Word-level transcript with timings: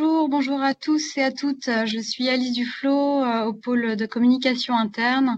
bonjour, 0.00 0.62
à 0.62 0.74
tous 0.74 1.16
et 1.18 1.22
à 1.22 1.30
toutes. 1.30 1.66
Je 1.66 1.98
suis 2.00 2.28
Alice 2.28 2.52
Duflo 2.52 3.22
euh, 3.22 3.44
au 3.44 3.52
pôle 3.52 3.96
de 3.96 4.06
communication 4.06 4.74
interne 4.74 5.36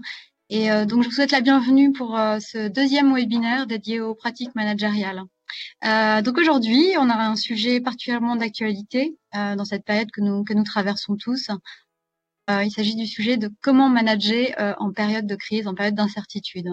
et 0.49 0.71
euh, 0.71 0.85
donc 0.85 1.03
je 1.03 1.09
vous 1.09 1.13
souhaite 1.13 1.31
la 1.31 1.41
bienvenue 1.41 1.91
pour 1.91 2.17
euh, 2.17 2.39
ce 2.39 2.69
deuxième 2.69 3.13
webinaire 3.13 3.67
dédié 3.67 3.99
aux 3.99 4.15
pratiques 4.15 4.55
managériales. 4.55 5.23
donc 5.83 6.37
aujourd'hui, 6.37 6.93
on 6.97 7.09
a 7.09 7.15
un 7.15 7.35
sujet 7.35 7.81
particulièrement 7.81 8.35
d'actualité 8.35 9.17
dans 9.33 9.65
cette 9.65 9.83
période 9.83 10.11
que 10.11 10.21
nous, 10.21 10.43
que 10.43 10.53
nous 10.53 10.63
traversons 10.63 11.17
tous. 11.17 11.49
il 12.49 12.71
s'agit 12.71 12.95
du 12.95 13.07
sujet 13.07 13.37
de 13.37 13.49
comment 13.61 13.89
manager 13.89 14.75
en 14.79 14.91
période 14.91 15.27
de 15.27 15.35
crise, 15.35 15.67
en 15.67 15.75
période 15.75 15.95
d'incertitude. 15.95 16.69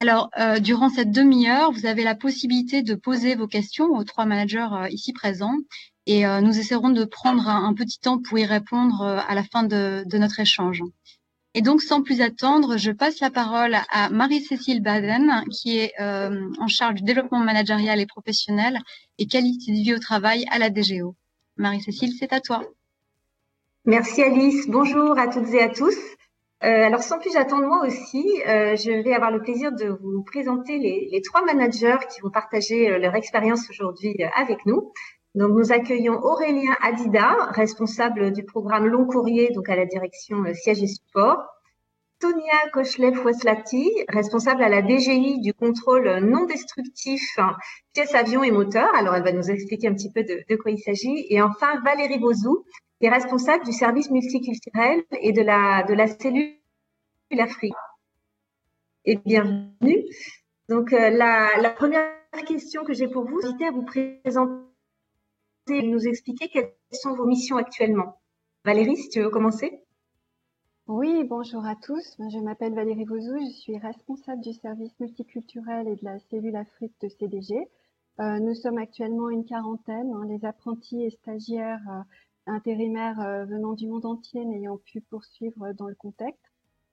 Alors, 0.00 0.30
durant 0.60 0.90
cette 0.90 1.12
demi-heure, 1.12 1.72
vous 1.72 1.86
avez 1.86 2.04
la 2.04 2.14
possibilité 2.14 2.82
de 2.82 2.94
poser 2.94 3.36
vos 3.36 3.46
questions 3.46 3.86
aux 3.86 4.04
trois 4.04 4.26
managers 4.26 4.68
ici 4.90 5.12
présents 5.12 5.56
et 6.06 6.26
euh, 6.26 6.40
nous 6.40 6.58
essaierons 6.58 6.90
de 6.90 7.04
prendre 7.04 7.48
un, 7.48 7.74
petit 7.74 8.00
temps 8.00 8.18
pour 8.18 8.38
y 8.38 8.44
répondre 8.44 9.02
euh, 9.02 9.18
à 9.26 9.34
la 9.34 9.44
fin 9.44 9.62
de, 9.62 10.04
notre 10.16 10.40
échange. 10.40 10.82
Et 11.54 11.60
donc, 11.60 11.82
sans 11.82 12.02
plus 12.02 12.20
attendre, 12.20 12.78
je 12.78 12.90
passe 12.90 13.20
la 13.20 13.30
parole 13.30 13.76
à 13.90 14.08
Marie-Cécile 14.08 14.82
Baden, 14.82 15.44
qui 15.50 15.78
est 15.78 15.92
euh, 16.00 16.48
en 16.58 16.66
charge 16.66 16.94
du 16.94 17.02
développement 17.02 17.40
managérial 17.40 18.00
et 18.00 18.06
professionnel 18.06 18.78
et 19.18 19.26
qualité 19.26 19.70
de 19.70 19.76
vie 19.76 19.94
au 19.94 19.98
travail 19.98 20.44
à 20.50 20.58
la 20.58 20.70
DGO. 20.70 21.14
Marie-Cécile, 21.56 22.12
c'est 22.18 22.32
à 22.32 22.40
toi. 22.40 22.62
Merci 23.84 24.22
Alice. 24.22 24.66
Bonjour 24.68 25.18
à 25.18 25.28
toutes 25.28 25.52
et 25.52 25.60
à 25.60 25.68
tous. 25.68 25.96
alors, 26.60 27.02
sans 27.02 27.18
plus 27.18 27.36
attendre, 27.36 27.66
moi 27.66 27.84
aussi, 27.84 28.24
je 28.46 29.02
vais 29.02 29.12
avoir 29.12 29.30
le 29.30 29.42
plaisir 29.42 29.72
de 29.72 29.88
vous 29.88 30.22
présenter 30.22 30.78
les, 30.78 31.08
les 31.12 31.20
trois 31.20 31.44
managers 31.44 31.98
qui 32.14 32.22
vont 32.22 32.30
partager 32.30 32.98
leur 32.98 33.14
expérience 33.14 33.68
aujourd'hui 33.68 34.16
avec 34.34 34.64
nous. 34.64 34.92
Donc, 35.34 35.52
nous 35.52 35.72
accueillons 35.72 36.20
Aurélien 36.22 36.74
Adida, 36.82 37.46
responsable 37.52 38.32
du 38.32 38.44
programme 38.44 38.86
Long 38.86 39.06
Courrier, 39.06 39.50
donc 39.54 39.68
à 39.70 39.76
la 39.76 39.86
direction 39.86 40.44
euh, 40.44 40.52
siège 40.52 40.82
et 40.82 40.86
support. 40.86 41.38
Tonia 42.20 42.68
Kochlev-Weslati, 42.72 43.90
responsable 44.08 44.62
à 44.62 44.68
la 44.68 44.80
DGI 44.80 45.40
du 45.40 45.54
contrôle 45.54 46.20
non 46.20 46.44
destructif 46.44 47.22
pièces, 47.94 48.14
avions 48.14 48.44
et 48.44 48.52
moteurs. 48.52 48.94
Alors, 48.94 49.16
elle 49.16 49.24
va 49.24 49.32
nous 49.32 49.50
expliquer 49.50 49.88
un 49.88 49.94
petit 49.94 50.12
peu 50.12 50.22
de, 50.22 50.56
quoi 50.56 50.70
il 50.70 50.78
s'agit. 50.78 51.26
Et 51.30 51.42
enfin, 51.42 51.80
Valérie 51.80 52.20
Bozou, 52.20 52.64
qui 53.00 53.06
est 53.06 53.10
responsable 53.10 53.64
du 53.64 53.72
service 53.72 54.10
multiculturel 54.10 55.02
et 55.20 55.32
de 55.32 55.42
la, 55.42 55.82
de 55.82 55.94
la 55.94 56.06
cellule 56.06 56.52
Afrique. 57.40 57.74
Et 59.04 59.16
bienvenue. 59.16 60.04
Donc, 60.68 60.92
euh, 60.92 61.10
la, 61.10 61.70
première 61.70 62.12
question 62.46 62.84
que 62.84 62.92
j'ai 62.92 63.08
pour 63.08 63.24
vous, 63.24 63.40
c'est 63.40 63.66
à 63.66 63.70
vous 63.72 63.82
présenter 63.82 64.71
nous 65.68 66.06
expliquer 66.06 66.48
quelles 66.48 66.72
sont 66.92 67.14
vos 67.14 67.26
missions 67.26 67.56
actuellement. 67.56 68.20
Valérie, 68.64 68.96
si 68.96 69.08
tu 69.08 69.20
veux 69.20 69.30
commencer. 69.30 69.80
Oui, 70.88 71.24
bonjour 71.24 71.64
à 71.64 71.76
tous. 71.76 72.16
Je 72.18 72.38
m'appelle 72.38 72.74
Valérie 72.74 73.04
Bozou, 73.04 73.38
je 73.38 73.52
suis 73.52 73.78
responsable 73.78 74.42
du 74.42 74.52
service 74.52 74.92
multiculturel 74.98 75.88
et 75.88 75.96
de 75.96 76.04
la 76.04 76.18
cellule 76.30 76.56
Afrique 76.56 76.94
de 77.00 77.08
CDG. 77.08 77.68
Euh, 78.20 78.38
nous 78.40 78.54
sommes 78.54 78.78
actuellement 78.78 79.30
une 79.30 79.44
quarantaine, 79.44 80.12
hein, 80.12 80.26
les 80.26 80.44
apprentis 80.44 81.02
et 81.04 81.10
stagiaires 81.10 81.80
euh, 81.88 82.02
intérimaires 82.46 83.20
euh, 83.20 83.44
venant 83.44 83.72
du 83.72 83.86
monde 83.86 84.04
entier 84.04 84.44
n'ayant 84.44 84.76
pu 84.76 85.00
poursuivre 85.00 85.72
dans 85.72 85.86
le 85.86 85.94
contexte. 85.94 86.42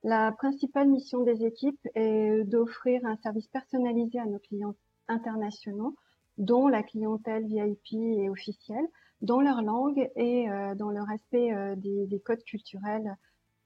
La 0.04 0.32
principale 0.32 0.88
mission 0.88 1.24
des 1.24 1.44
équipes 1.44 1.86
est 1.96 2.46
d'offrir 2.46 3.06
un 3.06 3.18
service 3.18 3.48
personnalisé 3.48 4.20
à 4.20 4.26
nos 4.26 4.40
clients 4.40 4.76
internationaux 5.10 5.96
dont 6.40 6.68
la 6.68 6.82
clientèle 6.82 7.46
VIP 7.46 7.94
et 7.94 8.30
officielle, 8.30 8.88
dans 9.22 9.42
leur 9.42 9.62
langue 9.62 10.10
et 10.16 10.50
euh, 10.50 10.76
dans 10.76 10.90
le 10.90 11.02
respect 11.04 11.54
euh, 11.54 11.76
des, 11.76 12.20
codes 12.22 12.44
culturels, 12.44 13.16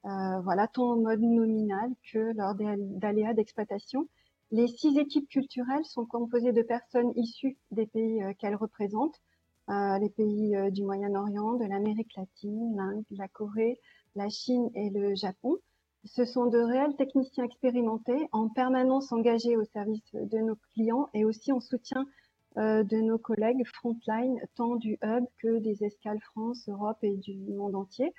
euh, 0.06 0.40
voilà, 0.42 0.68
tant 0.68 0.94
en 0.94 0.96
mode 0.98 1.22
nominal 1.22 1.92
que 2.12 2.36
lors 2.36 2.56
d'aléas 2.56 3.34
d'exploitation. 3.34 4.08
Les 4.52 4.68
six 4.68 4.98
équipes 4.98 5.30
culturelles 5.30 5.86
sont 5.86 6.06
composées 6.06 6.52
de 6.52 6.62
personnes 6.62 7.12
issues 7.16 7.58
des 7.72 7.88
pays 7.88 8.22
qu'elles 8.38 8.56
représentent, 8.56 9.20
les 9.68 10.10
pays 10.16 10.56
du 10.72 10.84
Moyen-Orient, 10.84 11.54
de 11.54 11.66
l'Amérique 11.66 12.16
latine, 12.16 12.76
l'Inde, 12.76 13.04
la 13.10 13.28
Corée, 13.28 13.80
la 14.16 14.30
Chine 14.30 14.70
et 14.76 14.92
le 14.92 15.16
Japon. 15.16 15.58
Ce 16.06 16.24
sont 16.26 16.46
de 16.46 16.60
réels 16.60 16.96
techniciens 16.98 17.46
expérimentés, 17.46 18.28
en 18.32 18.48
permanence 18.48 19.12
engagés 19.12 19.58
au 19.58 19.64
service 19.64 20.04
de 20.14 20.38
nos 20.38 20.58
clients 20.74 21.10
et 21.16 21.26
aussi 21.26 21.52
en 21.52 21.60
soutien 21.60 22.06
de 22.56 23.02
nos 23.02 23.18
collègues 23.18 23.66
frontline, 23.66 24.40
tant 24.56 24.76
du 24.76 24.98
hub 25.04 25.26
que 25.40 25.60
des 25.60 25.84
escales 25.84 26.20
France, 26.22 26.68
Europe 26.70 26.98
et 27.02 27.18
du 27.18 27.36
monde 27.36 27.76
entier. 27.76 28.14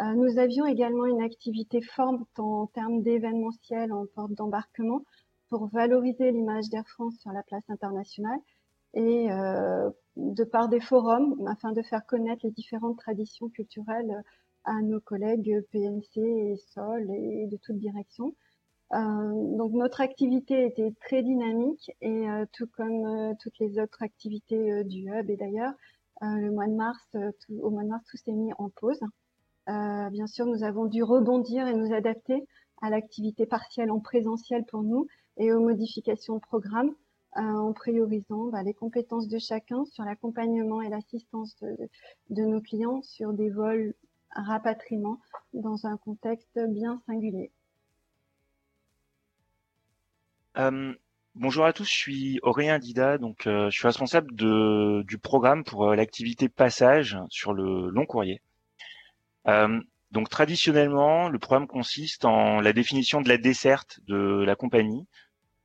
Euh, 0.00 0.14
nous 0.14 0.38
avions 0.38 0.64
également 0.64 1.04
une 1.04 1.20
activité 1.20 1.82
forte 1.82 2.38
en 2.38 2.66
termes 2.68 3.02
d'événementiel 3.02 3.92
en 3.92 4.06
porte 4.06 4.32
d'embarquement 4.32 5.02
pour 5.50 5.66
valoriser 5.66 6.30
l'image 6.30 6.70
d'Air 6.70 6.86
France 6.88 7.16
sur 7.18 7.32
la 7.32 7.42
place 7.42 7.68
internationale 7.68 8.38
et 8.94 9.30
euh, 9.30 9.90
de 10.16 10.44
par 10.44 10.68
des 10.68 10.80
forums 10.80 11.46
afin 11.48 11.72
de 11.72 11.82
faire 11.82 12.06
connaître 12.06 12.46
les 12.46 12.50
différentes 12.50 12.98
traditions 12.98 13.50
culturelles 13.50 14.22
à 14.64 14.80
nos 14.80 15.00
collègues 15.00 15.60
PNC 15.70 16.16
et 16.16 16.56
SOL 16.56 17.10
et 17.10 17.46
de 17.46 17.56
toute 17.58 17.78
direction. 17.78 18.34
Euh, 18.92 19.56
donc 19.56 19.72
notre 19.72 20.00
activité 20.00 20.66
était 20.66 20.92
très 21.00 21.22
dynamique 21.22 21.92
et 22.00 22.28
euh, 22.28 22.44
tout 22.52 22.66
comme 22.66 23.06
euh, 23.06 23.34
toutes 23.40 23.56
les 23.60 23.78
autres 23.78 24.02
activités 24.02 24.82
du 24.84 25.08
hub 25.08 25.30
et 25.30 25.36
d'ailleurs 25.36 25.72
le 26.22 26.50
mois 26.50 26.66
de 26.66 26.74
mars, 26.74 27.16
au 27.48 27.70
mois 27.70 27.82
de 27.82 27.88
mars, 27.88 28.04
tout 28.10 28.18
s'est 28.18 28.32
mis 28.32 28.52
en 28.58 28.68
pause. 28.68 29.00
bien 29.66 30.26
sûr, 30.26 30.44
nous 30.44 30.64
avons 30.64 30.84
dû 30.84 31.02
rebondir 31.02 31.66
et 31.66 31.72
nous 31.72 31.94
adapter 31.94 32.46
à 32.82 32.90
l'activité 32.90 33.46
partielle 33.46 33.90
en 33.90 34.00
présentiel 34.00 34.66
pour 34.66 34.82
nous 34.82 35.06
et 35.38 35.50
aux 35.50 35.60
modifications 35.60 36.34
de 36.34 36.40
programme 36.40 36.94
en 37.36 37.72
priorisant 37.72 38.48
bah, 38.48 38.62
les 38.62 38.74
compétences 38.74 39.28
de 39.28 39.38
chacun 39.38 39.86
sur 39.86 40.04
l'accompagnement 40.04 40.82
et 40.82 40.90
l'assistance 40.90 41.56
de, 41.62 41.88
de, 42.28 42.42
nos 42.42 42.60
clients 42.60 43.00
sur 43.00 43.32
des 43.32 43.48
vols 43.48 43.94
rapatriement 44.32 45.20
dans 45.54 45.86
un 45.86 45.96
contexte 45.96 46.60
bien 46.68 47.00
singulier. 47.06 47.50
Euh, 50.60 50.92
bonjour 51.36 51.64
à 51.64 51.72
tous, 51.72 51.88
je 51.88 51.94
suis 51.94 52.38
Aurélien 52.42 52.78
Dida, 52.78 53.16
donc 53.16 53.46
euh, 53.46 53.70
je 53.70 53.78
suis 53.78 53.86
responsable 53.86 54.34
du 54.34 55.18
programme 55.18 55.64
pour 55.64 55.88
euh, 55.88 55.96
l'activité 55.96 56.50
passage 56.50 57.16
sur 57.30 57.54
le 57.54 57.88
long 57.88 58.04
courrier. 58.04 58.42
donc 60.10 60.28
traditionnellement, 60.28 61.30
le 61.30 61.38
programme 61.38 61.66
consiste 61.66 62.26
en 62.26 62.60
la 62.60 62.74
définition 62.74 63.22
de 63.22 63.28
la 63.30 63.38
desserte 63.38 64.00
de 64.06 64.44
la 64.44 64.54
compagnie 64.54 65.06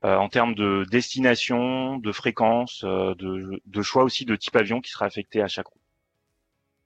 en 0.04 0.30
termes 0.30 0.54
de 0.54 0.86
destination, 0.92 1.98
de 1.98 2.12
fréquence, 2.12 2.84
de, 2.84 3.82
choix 3.82 4.04
aussi 4.04 4.24
de 4.24 4.36
type 4.36 4.56
avion 4.56 4.80
qui 4.80 4.92
sera 4.92 5.06
affecté 5.06 5.42
à 5.42 5.48
chaque 5.48 5.68
route. 5.68 5.82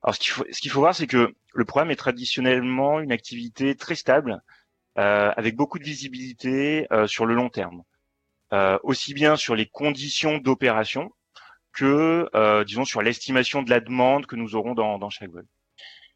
Alors 0.02 0.16
ce 0.16 0.62
qu'il 0.62 0.72
faut 0.72 0.80
voir, 0.80 0.96
c'est 0.96 1.06
que 1.06 1.36
le 1.54 1.66
programme 1.66 1.92
est 1.92 1.98
traditionnellement 1.98 3.02
une 3.02 3.12
activité 3.12 3.76
très 3.76 3.96
stable, 3.96 4.42
avec 4.96 5.56
beaucoup 5.58 5.80
de 5.80 5.84
visibilité 5.84 6.88
sur 7.08 7.26
le 7.26 7.36
long 7.36 7.50
terme. 7.50 7.84
Euh, 8.52 8.80
aussi 8.82 9.14
bien 9.14 9.36
sur 9.36 9.56
les 9.56 9.68
conditions 9.68 10.40
d'opération 10.40 11.12
que, 11.72 12.28
euh, 12.36 12.64
disons, 12.64 12.84
sur 12.84 13.02
l'estimation 13.02 13.62
de 13.62 13.70
la 13.70 13.80
demande 13.80 14.26
que 14.26 14.36
nous 14.36 14.56
aurons 14.56 14.74
dans, 14.74 14.98
dans 14.98 15.10
chaque 15.12 15.30
vol. 15.30 15.46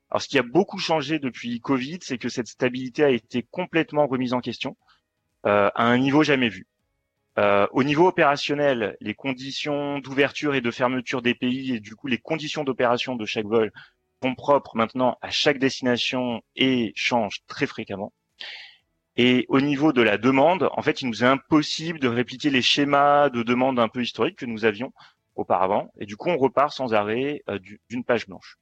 Alors, 0.09 0.21
ce 0.21 0.27
qui 0.27 0.39
a 0.39 0.43
beaucoup 0.43 0.79
changé 0.79 1.19
depuis 1.19 1.59
Covid, 1.59 1.99
c'est 2.01 2.17
que 2.17 2.29
cette 2.29 2.47
stabilité 2.47 3.03
a 3.03 3.09
été 3.09 3.45
complètement 3.49 4.07
remise 4.07 4.33
en 4.33 4.41
question 4.41 4.77
euh, 5.45 5.69
à 5.75 5.85
un 5.85 5.97
niveau 5.97 6.23
jamais 6.23 6.49
vu. 6.49 6.67
Euh, 7.39 7.67
au 7.71 7.83
niveau 7.83 8.07
opérationnel, 8.07 8.95
les 9.01 9.15
conditions 9.15 9.99
d'ouverture 9.99 10.53
et 10.53 10.61
de 10.61 10.69
fermeture 10.69 11.21
des 11.23 11.33
pays 11.33 11.73
et 11.73 11.79
du 11.79 11.95
coup 11.95 12.07
les 12.07 12.19
conditions 12.19 12.63
d'opération 12.63 13.15
de 13.15 13.25
chaque 13.25 13.47
vol 13.47 13.71
sont 14.21 14.35
propres 14.35 14.77
maintenant 14.77 15.17
à 15.21 15.31
chaque 15.31 15.57
destination 15.57 16.41
et 16.55 16.93
changent 16.95 17.41
très 17.47 17.65
fréquemment. 17.65 18.13
Et 19.15 19.45
au 19.47 19.61
niveau 19.61 19.93
de 19.93 20.01
la 20.01 20.17
demande, 20.17 20.69
en 20.71 20.81
fait, 20.81 21.01
il 21.01 21.07
nous 21.07 21.23
est 21.23 21.27
impossible 21.27 21.99
de 21.99 22.07
répliquer 22.07 22.49
les 22.49 22.61
schémas 22.61 23.29
de 23.29 23.43
demande 23.43 23.79
un 23.79 23.87
peu 23.87 24.01
historiques 24.01 24.39
que 24.39 24.45
nous 24.45 24.65
avions 24.65 24.91
auparavant. 25.35 25.91
Et 25.99 26.05
du 26.05 26.17
coup, 26.17 26.29
on 26.29 26.37
repart 26.37 26.73
sans 26.73 26.93
arrêt 26.93 27.43
euh, 27.49 27.59
d'une 27.89 28.03
page 28.03 28.27
blanche. 28.27 28.57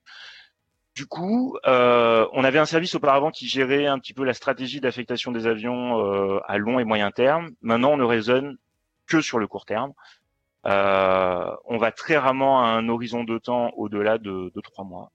Du 0.93 1.05
coup, 1.05 1.57
euh, 1.67 2.27
on 2.33 2.43
avait 2.43 2.59
un 2.59 2.65
service 2.65 2.95
auparavant 2.95 3.31
qui 3.31 3.47
gérait 3.47 3.85
un 3.85 3.97
petit 3.97 4.13
peu 4.13 4.25
la 4.25 4.33
stratégie 4.33 4.81
d'affectation 4.81 5.31
des 5.31 5.47
avions 5.47 5.99
euh, 5.99 6.39
à 6.47 6.57
long 6.57 6.79
et 6.79 6.83
moyen 6.83 7.11
terme. 7.11 7.51
Maintenant, 7.61 7.93
on 7.93 7.97
ne 7.97 8.03
raisonne 8.03 8.57
que 9.07 9.21
sur 9.21 9.39
le 9.39 9.47
court 9.47 9.65
terme. 9.65 9.93
on 10.65 11.77
va 11.77 11.91
très 11.93 12.17
rarement 12.17 12.61
à 12.61 12.67
un 12.67 12.89
horizon 12.89 13.23
de 13.23 13.37
temps 13.37 13.71
au-delà 13.77 14.17
de, 14.17 14.51
de 14.53 14.61
trois 14.61 14.83
mois. 14.83 15.11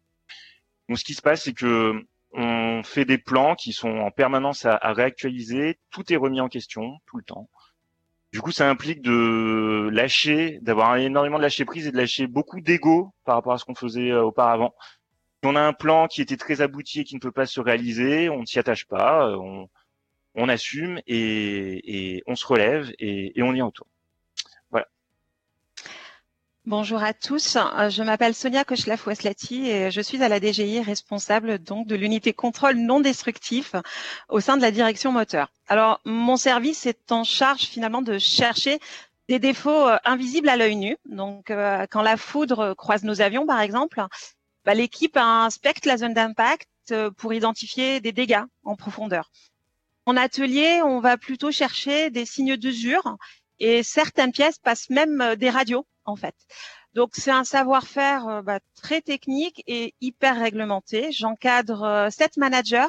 Donc, 0.88 0.98
ce 0.98 1.04
qui 1.04 1.12
se 1.12 1.22
passe, 1.22 1.42
c'est 1.42 1.52
que 1.52 2.06
on 2.32 2.82
fait 2.82 3.04
des 3.04 3.18
plans 3.18 3.54
qui 3.54 3.72
sont 3.72 3.98
en 3.98 4.10
permanence 4.10 4.64
à, 4.64 4.78
réactualiser. 4.92 5.78
Tout 5.90 6.12
est 6.12 6.16
remis 6.16 6.40
en 6.40 6.48
question 6.48 6.98
tout 7.06 7.16
le 7.16 7.22
temps. 7.22 7.48
Du 8.32 8.40
coup, 8.40 8.52
ça 8.52 8.68
implique 8.68 9.00
de 9.02 9.88
lâcher, 9.92 10.58
d'avoir 10.60 10.96
énormément 10.96 11.38
de 11.38 11.42
lâcher 11.42 11.64
prise 11.64 11.86
et 11.86 11.92
de 11.92 11.96
lâcher 11.96 12.26
beaucoup 12.26 12.60
d'ego 12.60 13.14
par 13.24 13.36
rapport 13.36 13.54
à 13.54 13.58
ce 13.58 13.64
qu'on 13.64 13.74
faisait 13.74 14.10
euh, 14.10 14.24
auparavant. 14.24 14.74
Si 15.42 15.48
on 15.48 15.56
a 15.56 15.62
un 15.62 15.72
plan 15.72 16.06
qui 16.06 16.20
était 16.20 16.36
très 16.36 16.60
abouti 16.60 17.00
et 17.00 17.04
qui 17.04 17.14
ne 17.14 17.20
peut 17.20 17.32
pas 17.32 17.46
se 17.46 17.60
réaliser, 17.60 18.28
on 18.28 18.40
ne 18.40 18.46
s'y 18.46 18.58
attache 18.58 18.86
pas, 18.86 19.28
euh, 19.28 19.66
on, 20.34 20.48
assume 20.48 21.00
et, 21.06 22.16
et, 22.16 22.22
on 22.26 22.34
se 22.34 22.46
relève 22.46 22.92
et, 22.98 23.38
et 23.38 23.42
on 23.42 23.54
y 23.54 23.62
retourne. 23.62 23.88
Bonjour 26.66 27.00
à 27.00 27.14
tous, 27.14 27.54
euh, 27.54 27.90
je 27.90 28.02
m'appelle 28.02 28.34
Sonia 28.34 28.64
Kochlaf-Weslati 28.64 29.68
et 29.70 29.92
je 29.92 30.00
suis 30.00 30.20
à 30.24 30.28
la 30.28 30.40
DGI 30.40 30.80
responsable 30.80 31.60
donc 31.60 31.86
de 31.86 31.94
l'unité 31.94 32.32
contrôle 32.32 32.74
non 32.74 32.98
destructif 32.98 33.76
au 34.28 34.40
sein 34.40 34.56
de 34.56 34.62
la 34.62 34.72
direction 34.72 35.12
moteur. 35.12 35.52
Alors 35.68 36.00
mon 36.04 36.36
service 36.36 36.84
est 36.84 37.12
en 37.12 37.22
charge 37.22 37.66
finalement 37.66 38.02
de 38.02 38.18
chercher 38.18 38.80
des 39.28 39.38
défauts 39.38 39.86
euh, 39.86 39.96
invisibles 40.04 40.48
à 40.48 40.56
l'œil 40.56 40.74
nu. 40.74 40.96
Donc 41.08 41.52
euh, 41.52 41.86
quand 41.88 42.02
la 42.02 42.16
foudre 42.16 42.74
croise 42.74 43.04
nos 43.04 43.20
avions 43.20 43.46
par 43.46 43.60
exemple, 43.60 44.04
bah, 44.64 44.74
l'équipe 44.74 45.16
inspecte 45.16 45.86
la 45.86 45.98
zone 45.98 46.14
d'impact 46.14 46.66
pour 47.16 47.32
identifier 47.32 48.00
des 48.00 48.10
dégâts 48.10 48.42
en 48.64 48.74
profondeur. 48.74 49.30
En 50.04 50.16
atelier, 50.16 50.80
on 50.84 50.98
va 50.98 51.16
plutôt 51.16 51.52
chercher 51.52 52.10
des 52.10 52.26
signes 52.26 52.56
d'usure 52.56 53.16
et 53.58 53.82
certaines 53.82 54.32
pièces 54.32 54.58
passent 54.58 54.90
même 54.90 55.34
des 55.36 55.50
radios 55.50 55.86
en 56.04 56.16
fait. 56.16 56.34
Donc 56.96 57.10
c'est 57.12 57.30
un 57.30 57.44
savoir-faire 57.44 58.26
euh, 58.26 58.42
bah, 58.42 58.58
très 58.74 59.02
technique 59.02 59.62
et 59.66 59.94
hyper 60.00 60.38
réglementé. 60.40 61.12
J'encadre 61.12 61.82
euh, 61.82 62.10
sept 62.10 62.38
managers 62.38 62.86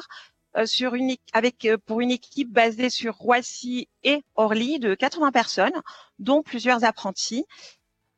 euh, 0.56 0.64
sur 0.64 0.94
une, 0.94 1.14
avec 1.34 1.68
pour 1.84 2.00
une 2.00 2.10
équipe 2.10 2.50
basée 2.50 2.88
sur 2.88 3.14
Roissy 3.16 3.86
et 4.04 4.22
Orly 4.34 4.78
de 4.78 4.94
80 4.94 5.30
personnes, 5.30 5.82
dont 6.18 6.42
plusieurs 6.42 6.84
apprentis. 6.84 7.44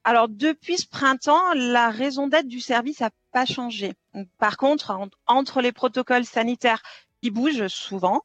Alors 0.05 0.29
depuis 0.29 0.79
ce 0.79 0.87
printemps, 0.87 1.53
la 1.55 1.91
raison 1.91 2.29
d'être 2.29 2.47
du 2.47 2.61
service 2.61 3.01
n'a 3.01 3.11
pas 3.33 3.45
changé. 3.45 3.95
Par 4.39 4.57
contre, 4.57 4.97
entre 5.27 5.61
les 5.61 5.73
protocoles 5.73 6.25
sanitaires 6.25 6.83
qui 7.21 7.31
bougent 7.31 7.67
souvent, 7.67 8.23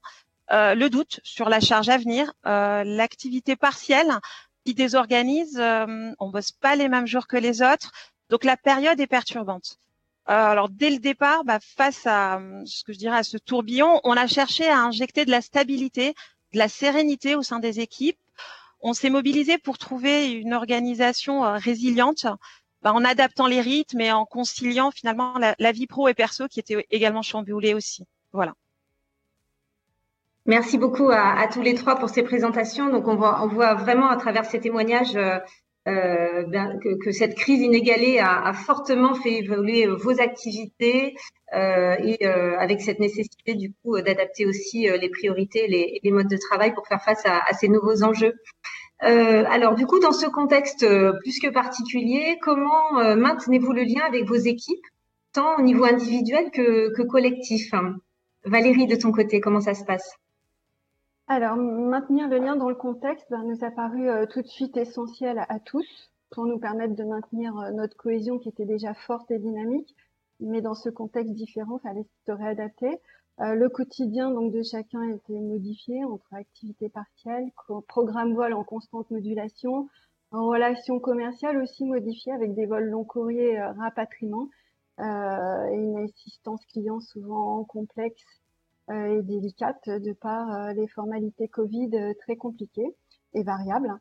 le 0.52 0.88
doute 0.90 1.20
sur 1.24 1.50
la 1.50 1.60
charge 1.60 1.90
à 1.90 1.98
venir, 1.98 2.32
l'activité 2.44 3.56
partielle 3.56 4.20
qui 4.66 4.74
désorganise. 4.74 5.58
Euh, 5.58 6.12
on 6.20 6.30
bosse 6.30 6.52
pas 6.52 6.76
les 6.76 6.90
mêmes 6.90 7.08
jours 7.08 7.28
que 7.28 7.38
les 7.38 7.62
autres, 7.62 7.92
donc 8.30 8.44
la 8.44 8.58
période 8.58 9.00
est 9.00 9.08
perturbante. 9.08 9.78
Euh, 10.28 10.34
alors 10.34 10.70
dès 10.70 10.90
le 10.90 10.98
départ, 10.98 11.44
bah, 11.44 11.60
face 11.62 12.06
à 12.08 12.42
ce 12.66 12.84
que 12.84 12.92
je 12.92 12.98
dirais 12.98 13.18
à 13.18 13.24
ce 13.24 13.38
tourbillon, 13.38 14.02
on 14.04 14.18
a 14.18 14.28
cherché 14.28 14.68
à 14.68 14.80
injecter 14.80 15.24
de 15.24 15.32
la 15.32 15.42
stabilité, 15.42 16.16
de 16.54 16.58
la 16.58 16.68
sérénité 16.68 17.36
au 17.36 17.44
sein 17.44 17.60
des 17.60 17.80
équipes. 17.80 18.18
On 18.82 18.94
s'est 18.94 19.12
mobilisé 19.12 19.58
pour 19.58 19.78
trouver 19.78 20.32
une 20.32 20.54
organisation 20.54 21.46
euh, 21.46 21.54
résiliente 21.54 22.26
bah, 22.82 22.92
en 22.94 23.06
adaptant 23.06 23.48
les 23.48 23.62
rythmes 23.62 24.02
et 24.02 24.12
en 24.12 24.26
conciliant 24.26 24.90
finalement 24.90 25.38
la, 25.38 25.56
la, 25.60 25.72
vie 25.72 25.88
pro 25.88 26.08
et 26.08 26.14
perso 26.16 26.48
qui 26.48 26.60
était 26.60 26.86
également 26.90 27.22
chamboulée 27.22 27.76
aussi. 27.76 28.04
Voilà. 28.34 28.56
Merci 30.48 30.78
beaucoup 30.78 31.10
à, 31.10 31.48
tous 31.52 31.62
les 31.62 31.74
trois 31.74 31.96
pour 31.96 32.10
ces 32.10 32.22
présentations. 32.22 32.90
Donc, 32.90 33.08
on 33.08 33.16
voit, 33.16 33.42
on 33.44 33.48
voit 33.48 33.74
vraiment 33.74 34.10
à 34.10 34.16
travers 34.16 34.46
ces 34.46 34.60
témoignages 34.60 35.16
euh, 35.16 35.40
euh 35.88 36.44
ben, 36.48 36.80
que, 36.84 37.04
que, 37.04 37.12
cette 37.12 37.36
crise 37.36 37.62
inégalée 37.62 38.20
a, 38.20 38.44
a, 38.46 38.54
fortement 38.54 39.16
fait 39.16 39.38
évoluer 39.40 39.88
vos 39.88 40.22
activités 40.22 41.16
euh, 41.56 41.96
et 42.00 42.28
euh, 42.28 42.58
avec 42.60 42.82
cette 42.82 43.00
nécessité 43.00 43.56
du 43.56 43.74
coup 43.74 44.00
d'adapter 44.02 44.46
aussi 44.46 44.88
euh, 44.88 44.98
les 44.98 45.10
priorités, 45.10 45.68
les, 45.68 46.00
les, 46.04 46.12
modes 46.12 46.28
de 46.28 46.38
travail 46.38 46.74
pour 46.76 46.86
faire 46.88 47.02
face 47.02 47.26
à, 47.26 47.40
à 47.48 47.54
ces 47.54 47.68
nouveaux 47.68 48.04
enjeux. 48.04 48.34
Euh, 49.04 49.46
alors, 49.50 49.74
du 49.74 49.88
coup, 49.88 50.00
dans 50.00 50.12
ce 50.12 50.28
contexte 50.28 50.86
plus 51.22 51.40
que 51.40 51.50
particulier, 51.50 52.38
comment 52.42 53.16
maintenez-vous 53.16 53.74
le 53.74 53.84
lien 53.84 54.04
avec 54.08 54.26
vos 54.26 54.36
équipes, 54.36 54.86
tant 55.34 55.58
au 55.58 55.62
niveau 55.62 55.86
individuel 55.86 56.52
que, 56.52 56.94
que 56.96 57.02
collectif? 57.02 57.72
Valérie, 58.46 58.86
de 58.86 58.96
ton 58.96 59.12
côté, 59.12 59.42
comment 59.42 59.62
ça 59.62 59.74
se 59.74 59.84
passe? 59.84 60.16
Alors, 61.28 61.56
maintenir 61.58 62.30
le 62.30 62.38
lien 62.38 62.56
dans 62.56 62.70
le 62.70 62.76
contexte 62.76 63.26
ben, 63.32 63.42
nous 63.44 63.64
a 63.64 63.72
paru 63.72 64.08
euh, 64.08 64.28
tout 64.28 64.44
de 64.44 64.48
suite 64.48 64.78
essentiel 64.78 65.44
à, 65.50 65.60
tous 65.60 66.12
pour 66.30 66.46
nous 66.46 66.60
permettre 66.60 66.96
de 66.96 67.04
maintenir 67.04 67.58
euh, 67.58 67.72
notre 67.72 67.98
cohésion 67.98 68.38
qui 68.38 68.50
était 68.50 68.66
déjà 68.66 68.94
forte 68.94 69.32
et 69.32 69.40
dynamique, 69.40 69.96
mais 70.40 70.62
dans 70.62 70.76
ce 70.76 70.90
contexte 70.90 71.34
différent, 71.34 71.80
il 71.80 71.88
fallait 71.88 72.06
se 72.28 72.32
réadapter. 72.32 73.02
Euh, 73.40 73.56
le 73.56 73.70
quotidien 73.70 74.30
donc 74.30 74.54
de 74.54 74.62
chacun 74.62 75.02
était 75.02 75.40
modifié 75.40 76.06
entre 76.06 76.32
activités 76.32 76.90
partielles, 76.90 77.50
programme 77.88 78.36
vol 78.36 78.54
en 78.54 78.64
constante 78.64 79.10
modulation, 79.10 79.90
en 80.30 80.46
relation 80.46 81.00
commerciale 81.00 81.58
aussi 81.58 81.86
modifiée 81.86 82.34
avec 82.34 82.54
des 82.54 82.68
vols 82.68 82.90
long 82.90 83.04
courriers 83.04 83.60
rapatriement 83.62 84.50
et 85.00 85.76
une 85.76 85.98
assistance 85.98 86.64
client 86.68 87.00
souvent 87.00 87.64
complexe 87.66 88.24
et 88.92 89.22
délicate 89.24 89.90
de 89.90 90.14
par 90.14 90.52
euh, 90.54 90.74
les 90.74 90.88
formalités 90.88 91.48
Covid 91.48 91.90
euh, 91.94 92.14
très 92.20 92.36
compliquées 92.36 92.96
et 93.34 93.44
variables. 93.44 93.92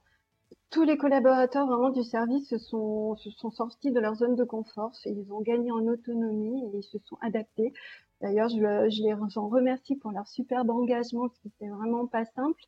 Tous 0.70 0.82
les 0.82 0.98
collaborateurs 0.98 1.66
vraiment 1.66 1.90
du 1.90 2.02
service 2.02 2.48
se 2.48 2.58
sont, 2.58 3.16
sortis 3.50 3.92
de 3.92 4.00
leur 4.00 4.14
zone 4.16 4.34
de 4.34 4.44
confort, 4.44 4.92
ils 5.04 5.32
ont 5.32 5.40
gagné 5.40 5.70
en 5.70 5.86
autonomie 5.86 6.64
et 6.66 6.78
ils 6.78 6.82
se 6.82 6.98
sont 6.98 7.16
adaptés. 7.20 7.72
D'ailleurs, 8.20 8.48
je, 8.48 9.02
les 9.02 9.14
remercie 9.14 9.96
pour 9.96 10.10
leur 10.10 10.26
superbe 10.26 10.70
engagement, 10.70 11.28
parce 11.28 11.38
que 11.38 11.48
c'était 11.48 11.70
vraiment 11.70 12.06
pas 12.06 12.24
simple. 12.24 12.60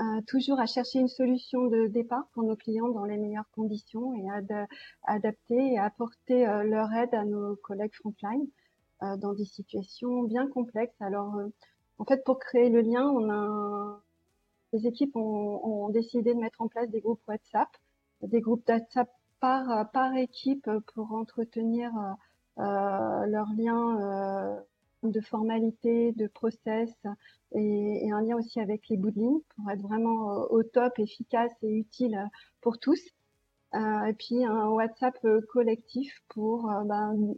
Euh, 0.00 0.20
toujours 0.26 0.58
à 0.58 0.66
chercher 0.66 0.98
une 0.98 1.08
solution 1.08 1.66
de 1.66 1.86
départ 1.86 2.26
pour 2.34 2.42
nos 2.42 2.56
clients 2.56 2.88
dans 2.88 3.04
les 3.04 3.16
meilleures 3.16 3.48
conditions 3.52 4.14
et 4.14 4.28
à 4.28 4.66
adapter 5.04 5.74
et 5.74 5.78
à 5.78 5.84
apporter 5.84 6.44
leur 6.64 6.92
aide 6.92 7.14
à 7.14 7.24
nos 7.24 7.56
collègues 7.56 7.94
frontline. 7.94 8.48
Euh, 9.04 9.16
dans 9.16 9.34
des 9.34 9.44
situations 9.44 10.22
bien 10.22 10.46
complexes. 10.48 11.00
Alors, 11.00 11.36
euh, 11.36 11.48
en 11.98 12.04
fait, 12.04 12.24
pour 12.24 12.38
créer 12.38 12.70
le 12.70 12.80
lien, 12.80 13.12
les 14.72 14.86
équipes 14.86 15.14
ont, 15.16 15.88
décidé 15.90 16.34
de 16.34 16.40
mettre 16.40 16.60
en 16.60 16.68
place 16.68 16.88
des 16.90 17.00
groupes 17.00 17.20
WhatsApp, 17.28 17.68
des 18.22 18.40
groupes 18.40 18.66
WhatsApp 18.68 19.10
par, 19.40 19.90
par 19.92 20.14
équipe 20.16 20.68
pour 20.94 21.12
entretenir 21.12 21.90
euh, 22.58 23.26
leurs 23.26 23.52
liens 23.56 24.00
euh, 24.00 24.60
de 25.02 25.20
formalité, 25.20 26.12
de 26.12 26.26
process 26.26 26.90
et, 27.52 28.10
un 28.10 28.22
lien 28.22 28.36
aussi 28.36 28.60
avec 28.60 28.88
les 28.88 28.96
bouts 28.96 29.10
de 29.10 29.20
ligne 29.20 29.40
pour 29.54 29.70
être 29.70 29.82
vraiment 29.82 30.46
au 30.50 30.62
top, 30.62 30.98
efficace 30.98 31.52
et 31.62 31.70
utile 31.70 32.28
pour 32.60 32.78
tous. 32.78 33.00
Et 33.74 34.14
puis 34.18 34.44
un 34.44 34.68
WhatsApp 34.68 35.16
collectif 35.48 36.22
pour 36.28 36.70
ben, 36.84 37.34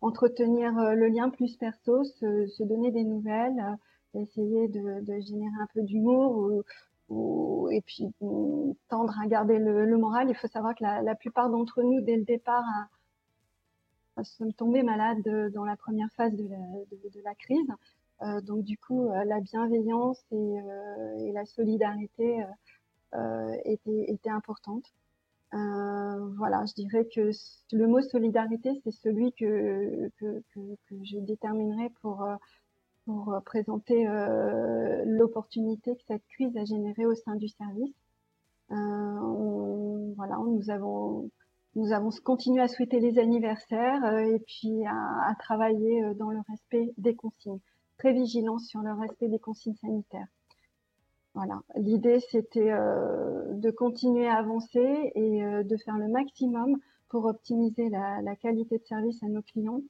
entretenir 0.00 0.76
euh, 0.78 0.94
le 0.94 1.08
lien 1.08 1.30
plus 1.30 1.56
perso, 1.56 2.04
se, 2.04 2.46
se 2.46 2.62
donner 2.64 2.90
des 2.90 3.04
nouvelles, 3.04 3.78
euh, 4.14 4.20
essayer 4.20 4.68
de, 4.68 5.02
générer 5.20 5.54
un 5.60 5.66
peu 5.74 5.82
d'humour 5.82 6.36
ou, 6.36 6.62
ou, 7.08 7.68
et 7.70 7.80
puis 7.82 8.06
mm, 8.20 8.72
tendre 8.88 9.14
à 9.22 9.26
garder 9.26 9.58
le, 9.58 9.96
moral. 9.98 10.28
Il 10.28 10.36
faut 10.36 10.48
savoir 10.48 10.74
que 10.74 10.82
la, 10.84 11.14
plupart 11.14 11.50
d'entre 11.50 11.82
nous, 11.82 12.00
dès 12.00 12.16
le 12.16 12.24
départ, 12.24 12.64
sommes 14.22 14.52
tombés 14.52 14.82
malades 14.82 15.50
dans 15.52 15.64
la 15.64 15.76
première 15.76 16.10
phase 16.16 16.34
de 16.34 16.48
la, 17.24 17.34
crise. 17.34 17.68
Euh, 18.22 18.40
donc 18.40 18.64
du 18.64 18.78
coup, 18.78 19.10
euh, 19.10 19.24
la 19.24 19.40
bienveillance 19.40 20.22
et, 20.30 20.36
euh, 20.36 21.32
la 21.32 21.44
solidarité 21.44 22.44
euh, 23.14 23.56
étaient 23.64 24.30
importantes. 24.30 24.92
Euh, 25.54 26.28
voilà, 26.38 26.64
je 26.66 26.74
dirais 26.74 27.06
que 27.14 27.30
le 27.72 27.86
mot 27.86 28.00
solidarité, 28.00 28.70
c'est 28.84 28.90
celui 28.90 29.32
que, 29.32 30.08
que, 30.18 30.42
je 30.90 31.18
déterminerai 31.18 31.90
pour, 32.00 32.22
euh, 32.22 32.36
pour 33.04 33.38
présenter 33.44 34.06
euh, 34.06 35.02
l'opportunité 35.04 35.94
que 35.94 36.02
cette 36.08 36.26
crise 36.28 36.56
a 36.56 36.64
générée 36.64 37.04
au 37.04 37.14
sein 37.14 37.36
du 37.36 37.48
service. 37.48 37.94
Voilà, 40.16 40.36
nous 40.38 40.70
avons, 40.70 41.30
nous 41.74 41.92
avons 41.92 42.10
continué 42.24 42.62
à 42.62 42.68
souhaiter 42.68 43.00
les 43.00 43.18
anniversaires 43.18 44.04
et 44.20 44.38
puis 44.46 44.86
à, 44.86 45.30
à 45.30 45.34
travailler 45.38 46.14
dans 46.14 46.30
le 46.30 46.40
respect 46.48 46.92
des 46.96 47.14
consignes, 47.14 47.60
très 47.98 48.12
vigilant 48.12 48.58
sur 48.58 48.80
le 48.80 48.92
respect 48.94 49.28
des 49.28 49.38
consignes 49.38 49.76
sanitaires. 49.76 50.28
Voilà. 51.34 51.62
L'idée, 51.76 52.20
c'était 52.30 52.70
de 53.62 53.70
continuer 53.70 54.28
à 54.28 54.36
avancer 54.36 55.12
et 55.14 55.44
euh, 55.44 55.62
de 55.62 55.76
faire 55.78 55.96
le 55.96 56.08
maximum 56.08 56.76
pour 57.08 57.24
optimiser 57.26 57.88
la, 57.88 58.36
qualité 58.36 58.78
de 58.78 58.84
service 58.84 59.22
à 59.22 59.26
nos 59.26 59.42
clients 59.42 59.80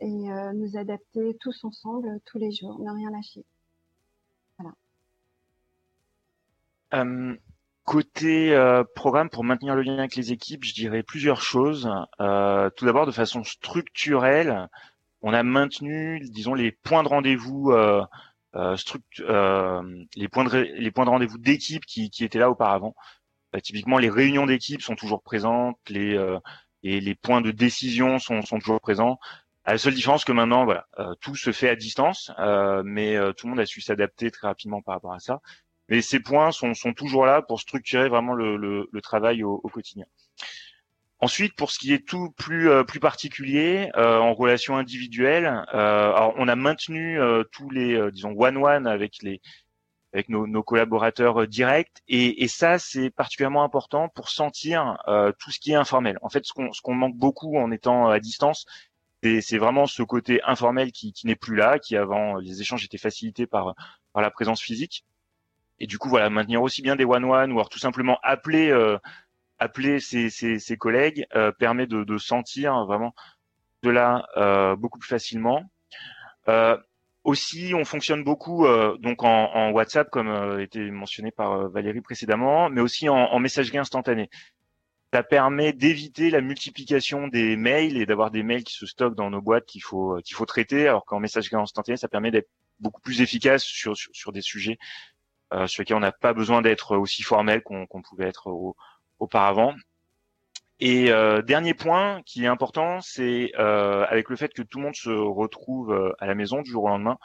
et 0.00 0.30
euh, 0.30 0.52
nous 0.52 0.76
adapter 0.76 1.36
tous 1.40 1.64
ensemble 1.64 2.20
tous 2.24 2.38
les 2.38 2.50
jours, 2.50 2.80
ne 2.80 2.90
rien 2.90 3.10
lâcher. 3.10 3.44
Voilà. 4.58 4.74
Euh, 6.94 7.36
côté 7.84 8.56
programme 8.94 9.28
pour 9.28 9.44
maintenir 9.44 9.74
le 9.74 9.82
lien 9.82 9.98
avec 9.98 10.16
les 10.16 10.32
équipes, 10.32 10.64
je 10.64 10.74
dirais 10.74 11.02
plusieurs 11.02 11.42
choses. 11.42 11.90
tout 12.18 12.84
d'abord, 12.84 13.06
de 13.06 13.12
façon 13.12 13.44
structurelle, 13.44 14.68
on 15.20 15.34
a 15.34 15.42
maintenu, 15.42 16.20
disons, 16.20 16.54
les 16.54 16.72
points 16.72 17.02
de 17.02 17.08
rendez-vous 17.08 17.72
euh, 18.54 18.76
les 20.16 20.28
points 20.28 20.44
de 20.44 20.58
les 20.58 20.90
points 20.90 21.04
de 21.04 21.10
rendez-vous 21.10 21.38
d'équipe 21.38 21.84
qui, 21.86 22.10
qui 22.10 22.24
étaient 22.24 22.38
là 22.38 22.50
auparavant. 22.50 22.94
bah, 23.52 23.60
typiquement 23.60 23.98
les 23.98 24.10
réunions 24.10 24.46
d'équipe 24.46 24.82
sont 24.82 24.96
toujours 24.96 25.22
présentes, 25.22 25.78
les 25.88 26.18
et 26.82 27.00
les 27.00 27.14
points 27.14 27.40
de 27.40 27.50
décision 27.52 28.18
sont, 28.18 28.42
sont 28.42 28.58
toujours 28.58 28.80
présents. 28.80 29.18
À 29.64 29.72
la 29.72 29.78
seule 29.78 29.94
différence 29.94 30.24
que 30.24 30.32
maintenant, 30.32 30.64
voilà, 30.64 30.86
tout 31.20 31.36
se 31.36 31.52
fait 31.52 31.68
à 31.68 31.76
distance, 31.76 32.32
mais 32.84 33.16
tout 33.36 33.46
le 33.46 33.50
monde 33.50 33.60
a 33.60 33.66
su 33.66 33.80
s'adapter 33.80 34.30
très 34.30 34.48
rapidement 34.48 34.82
par 34.82 34.96
rapport 34.96 35.12
à 35.12 35.20
ça. 35.20 35.40
Mais 35.88 36.00
ces 36.02 36.20
points 36.20 36.52
sont, 36.52 36.74
sont 36.74 36.92
toujours 36.94 37.26
là 37.26 37.42
pour 37.42 37.60
structurer 37.60 38.08
vraiment 38.08 38.34
le, 38.34 38.56
le, 38.56 38.88
le 38.90 39.00
travail 39.00 39.44
au, 39.44 39.60
au, 39.62 39.68
quotidien. 39.68 40.06
Ensuite, 41.22 41.54
pour 41.54 41.70
ce 41.70 41.78
qui 41.78 41.92
est 41.94 42.04
tout 42.06 42.32
plus 42.32 42.68
plus 42.84 43.00
particulier 43.00 43.90
en 43.94 44.34
relation 44.34 44.76
individuelle, 44.76 45.46
alors 45.68 46.34
on 46.36 46.48
a 46.48 46.56
maintenu 46.56 47.18
tous 47.52 47.70
les 47.70 48.10
disons 48.10 48.34
one 48.36 48.56
one 48.56 48.86
avec 48.86 49.22
les 49.22 49.40
avec 50.12 50.28
nos, 50.28 50.46
nos 50.46 50.62
collaborateurs 50.62 51.42
euh, 51.42 51.46
directs. 51.46 52.02
Et, 52.08 52.42
et 52.42 52.48
ça, 52.48 52.78
c'est 52.78 53.10
particulièrement 53.10 53.64
important 53.64 54.08
pour 54.08 54.28
sentir 54.28 54.98
euh, 55.08 55.32
tout 55.38 55.50
ce 55.50 55.58
qui 55.58 55.72
est 55.72 55.76
informel. 55.76 56.18
En 56.22 56.28
fait, 56.28 56.44
ce 56.44 56.52
qu'on 56.52 56.72
ce 56.72 56.80
qu'on 56.82 56.94
manque 56.94 57.16
beaucoup 57.16 57.56
en 57.56 57.70
étant 57.70 58.08
à 58.08 58.20
distance, 58.20 58.66
c'est 59.22 59.58
vraiment 59.58 59.86
ce 59.86 60.02
côté 60.02 60.42
informel 60.42 60.90
qui, 60.90 61.12
qui 61.12 61.28
n'est 61.28 61.36
plus 61.36 61.54
là, 61.54 61.78
qui 61.78 61.96
avant 61.96 62.36
les 62.36 62.60
échanges 62.60 62.84
étaient 62.84 62.98
facilités 62.98 63.46
par 63.46 63.74
par 64.12 64.22
la 64.22 64.30
présence 64.30 64.60
physique. 64.60 65.04
Et 65.78 65.86
du 65.86 65.98
coup, 65.98 66.08
voilà, 66.08 66.28
maintenir 66.28 66.62
aussi 66.62 66.82
bien 66.82 66.96
des 66.96 67.04
one-one 67.04 67.50
ou 67.52 67.56
alors 67.56 67.68
tout 67.68 67.78
simplement 67.78 68.18
appeler 68.22 68.70
euh, 68.70 68.98
appeler 69.62 70.00
ses, 70.00 70.28
ses, 70.28 70.58
ses 70.58 70.76
collègues 70.76 71.24
euh, 71.36 71.52
permet 71.52 71.86
de, 71.86 72.02
de, 72.02 72.18
sentir 72.18 72.84
vraiment 72.84 73.14
de 73.82 73.90
là 73.90 74.26
euh, 74.36 74.74
beaucoup 74.76 74.98
plus 74.98 75.08
facilement. 75.08 75.70
Euh, 76.48 76.76
aussi, 77.24 77.72
on 77.74 77.84
fonctionne 77.84 78.24
beaucoup 78.24 78.66
donc 78.98 79.22
en, 79.22 79.54
en, 79.54 79.70
WhatsApp, 79.70 80.10
comme 80.10 80.58
été 80.58 80.90
mentionné 80.90 81.30
par 81.30 81.68
Valérie 81.68 82.00
précédemment, 82.00 82.68
mais 82.68 82.80
aussi 82.80 83.08
en, 83.08 83.14
en, 83.14 83.38
messagerie 83.38 83.78
instantanée. 83.78 84.28
Ça 85.12 85.22
permet 85.22 85.72
d'éviter 85.72 86.30
la 86.30 86.40
multiplication 86.40 87.28
des 87.28 87.56
mails 87.56 87.96
et 87.96 88.06
d'avoir 88.06 88.32
des 88.32 88.42
mails 88.42 88.64
qui 88.64 88.74
se 88.74 88.86
stockent 88.86 89.14
dans 89.14 89.30
nos 89.30 89.40
boîtes 89.40 89.66
qu'il 89.66 89.84
faut 89.84 90.18
qu'il 90.24 90.34
faut 90.34 90.46
traiter, 90.46 90.88
alors 90.88 91.04
qu'en 91.04 91.20
messagerie 91.20 91.54
instantanée, 91.54 91.96
ça 91.96 92.08
permet 92.08 92.32
d'être 92.32 92.50
beaucoup 92.80 93.00
plus 93.00 93.20
efficace 93.20 93.62
sur 93.62 93.96
sur, 93.96 94.10
sur 94.12 94.32
des 94.32 94.42
sujets 94.42 94.78
euh, 95.52 95.66
sur 95.66 95.82
lesquels 95.82 95.96
on 95.96 96.00
n'a 96.00 96.12
pas 96.12 96.32
besoin 96.32 96.62
d'être 96.62 96.96
aussi 96.96 97.22
formel 97.22 97.62
qu'on 97.62 97.86
pouvait 97.86 98.26
être 98.26 98.46
au, 98.46 98.74
auparavant. 99.22 99.74
Et 100.80 101.12
euh, 101.12 101.42
dernier 101.42 101.74
point 101.74 102.22
qui 102.26 102.42
est 102.42 102.48
important, 102.48 103.00
c'est 103.00 103.52
euh, 103.56 104.04
avec 104.08 104.28
le 104.28 104.34
fait 104.34 104.52
que 104.52 104.62
tout 104.62 104.78
le 104.78 104.84
monde 104.84 104.96
se 104.96 105.10
retrouve 105.10 105.92
euh, 105.92 106.12
à 106.18 106.26
la 106.26 106.34
maison 106.34 106.60
du 106.60 106.72
jour 106.72 106.84
au 106.84 106.88
lendemain, 106.88 107.18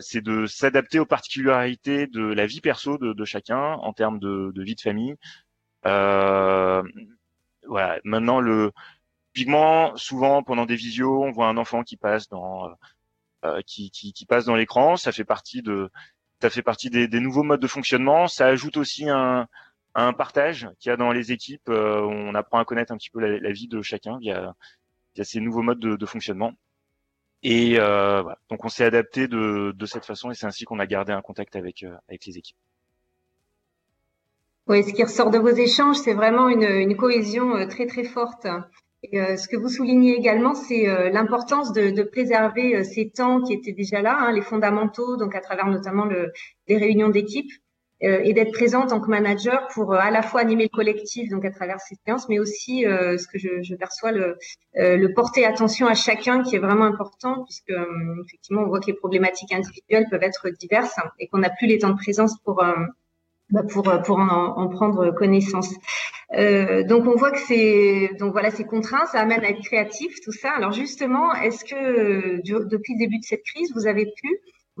c'est 0.00 0.22
de 0.22 0.46
s'adapter 0.46 1.00
aux 1.00 1.06
particularités 1.06 2.06
de 2.06 2.22
la 2.22 2.46
vie 2.46 2.60
perso 2.60 2.96
de, 2.96 3.24
chacun 3.24 3.72
en 3.72 3.92
termes 3.92 4.20
de, 4.20 4.52
vie 4.62 4.76
de 4.76 4.80
famille. 4.80 5.16
Voilà. 5.82 6.84
Maintenant, 8.04 8.38
le 8.40 8.70
typiquement, 9.34 9.96
souvent 9.96 10.44
pendant 10.44 10.64
des 10.64 10.76
visios, 10.76 11.24
on 11.24 11.32
voit 11.32 11.48
un 11.48 11.56
enfant 11.56 11.82
qui 11.82 11.96
passe 11.96 12.28
dans 12.28 12.70
qui, 13.66 14.26
passe 14.28 14.44
dans 14.44 14.54
l'écran. 14.54 14.96
Ça 14.96 15.10
fait 15.10 15.24
partie 15.24 15.62
de 15.62 15.90
ça 16.40 16.50
fait 16.50 16.62
partie 16.62 16.90
des 16.90 17.20
nouveaux 17.20 17.42
modes 17.42 17.60
de 17.60 17.66
fonctionnement. 17.66 18.28
Ça 18.28 18.46
ajoute 18.46 18.76
aussi 18.76 19.08
un 19.08 19.48
un 19.96 20.12
partage 20.12 20.68
qu'il 20.78 20.90
y 20.90 20.92
a 20.92 20.96
dans 20.96 21.10
les 21.10 21.32
équipes. 21.32 21.68
Euh, 21.68 22.00
on 22.02 22.34
apprend 22.34 22.58
à 22.58 22.64
connaître 22.64 22.92
un 22.92 22.96
petit 22.96 23.10
peu 23.10 23.20
la, 23.20 23.50
vie 23.50 23.66
de 23.66 23.80
chacun 23.82 24.18
via, 24.18 24.54
ces 25.22 25.40
nouveaux 25.40 25.62
modes 25.62 25.80
de, 25.80 26.06
fonctionnement. 26.06 26.52
Et 27.42 27.78
euh, 27.78 28.22
voilà. 28.22 28.38
donc 28.50 28.64
on 28.64 28.68
s'est 28.68 28.84
adapté 28.84 29.26
de, 29.26 29.74
cette 29.86 30.04
façon 30.04 30.30
et 30.30 30.34
c'est 30.34 30.46
ainsi 30.46 30.64
qu'on 30.64 30.78
a 30.78 30.86
gardé 30.86 31.12
un 31.12 31.22
contact 31.22 31.56
avec, 31.56 31.82
euh, 31.82 31.94
avec 32.08 32.26
les 32.26 32.38
équipes. 32.38 32.56
Oui, 34.68 34.82
ce 34.84 34.92
qui 34.92 35.02
ressort 35.02 35.30
de 35.30 35.38
vos 35.38 35.48
échanges, 35.48 35.96
c'est 35.96 36.14
vraiment 36.14 36.48
une, 36.48 36.96
cohésion 36.96 37.66
très 37.68 37.86
très 37.86 38.04
forte. 38.04 38.46
Ce 39.04 39.46
que 39.46 39.56
vous 39.56 39.68
soulignez 39.68 40.14
également, 40.16 40.54
c'est 40.54 41.10
l'importance 41.10 41.72
de, 41.72 42.02
préserver 42.02 42.82
ces 42.82 43.08
temps 43.10 43.40
qui 43.42 43.52
étaient 43.52 43.72
déjà 43.72 44.02
là, 44.02 44.18
hein, 44.18 44.32
les 44.32 44.42
fondamentaux, 44.42 45.16
donc 45.16 45.36
à 45.36 45.40
travers 45.40 45.66
notamment 45.66 46.04
le, 46.04 46.32
les 46.66 46.78
réunions 46.78 47.10
d'équipe, 47.10 47.52
et 48.00 48.32
d'être 48.34 48.52
présent 48.52 48.82
en 48.82 48.86
tant 48.86 49.00
que 49.00 49.08
manager 49.08 49.68
pour 49.68 49.94
euh, 49.94 49.98
à 49.98 50.10
la 50.10 50.22
fois 50.22 50.40
animer 50.40 50.64
le 50.64 50.68
collectif 50.68 51.30
donc 51.30 51.44
à 51.44 51.50
travers 51.50 51.80
ces 51.80 51.96
séances, 52.04 52.28
mais 52.28 52.38
aussi 52.38 52.84
euh, 52.84 53.16
ce 53.16 53.26
que 53.26 53.38
je, 53.38 53.62
je 53.62 53.74
perçois 53.74 54.12
le, 54.12 54.36
le, 54.74 55.06
porter 55.14 55.46
attention 55.46 55.86
à 55.86 55.94
chacun 55.94 56.42
qui 56.42 56.56
est 56.56 56.58
vraiment 56.58 56.84
important 56.84 57.44
puisque 57.44 57.72
effectivement 58.26 58.62
on 58.62 58.68
voit 58.68 58.80
que 58.80 58.86
les 58.86 58.94
problématiques 58.94 59.52
individuelles 59.52 60.06
peuvent 60.10 60.22
être 60.22 60.50
diverses 60.50 60.94
et 61.18 61.28
qu'on 61.28 61.38
n'a 61.38 61.50
plus 61.50 61.66
les 61.66 61.78
temps 61.78 61.90
de 61.90 61.96
présence 61.96 62.38
pour 62.44 62.62
bah, 63.50 63.62
pour 63.72 63.84
pour 64.04 64.18
en, 64.18 64.58
en, 64.58 64.68
prendre 64.68 65.12
connaissance. 65.12 65.72
Euh, 66.32 66.82
donc 66.82 67.06
on 67.06 67.14
voit 67.14 67.30
que 67.30 67.38
c'est 67.38 68.10
donc 68.18 68.32
voilà 68.32 68.50
ces 68.50 68.64
contraintes, 68.64 69.06
ça 69.12 69.20
amène 69.20 69.44
à 69.44 69.50
être 69.50 69.62
créatif 69.62 70.20
tout 70.24 70.32
ça. 70.32 70.50
Alors 70.50 70.72
justement, 70.72 71.32
est-ce 71.34 71.64
que 71.64 72.40
depuis 72.42 72.94
le 72.94 72.98
début 72.98 73.18
de 73.18 73.24
cette 73.24 73.44
crise, 73.44 73.72
vous 73.74 73.86
avez 73.86 74.06
pu 74.06 74.28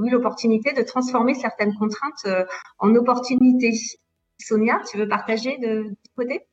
eu 0.04 0.10
l'opportunité 0.10 0.72
de 0.72 0.82
transformer 0.82 1.34
certaines 1.34 1.74
contraintes 1.74 2.24
euh, 2.26 2.44
en 2.78 2.94
opportunités. 2.94 3.72
Sonia, 4.38 4.80
tu 4.90 4.98
veux 4.98 5.08
partager 5.08 5.56
de, 5.58 5.94
côté? 6.16 6.46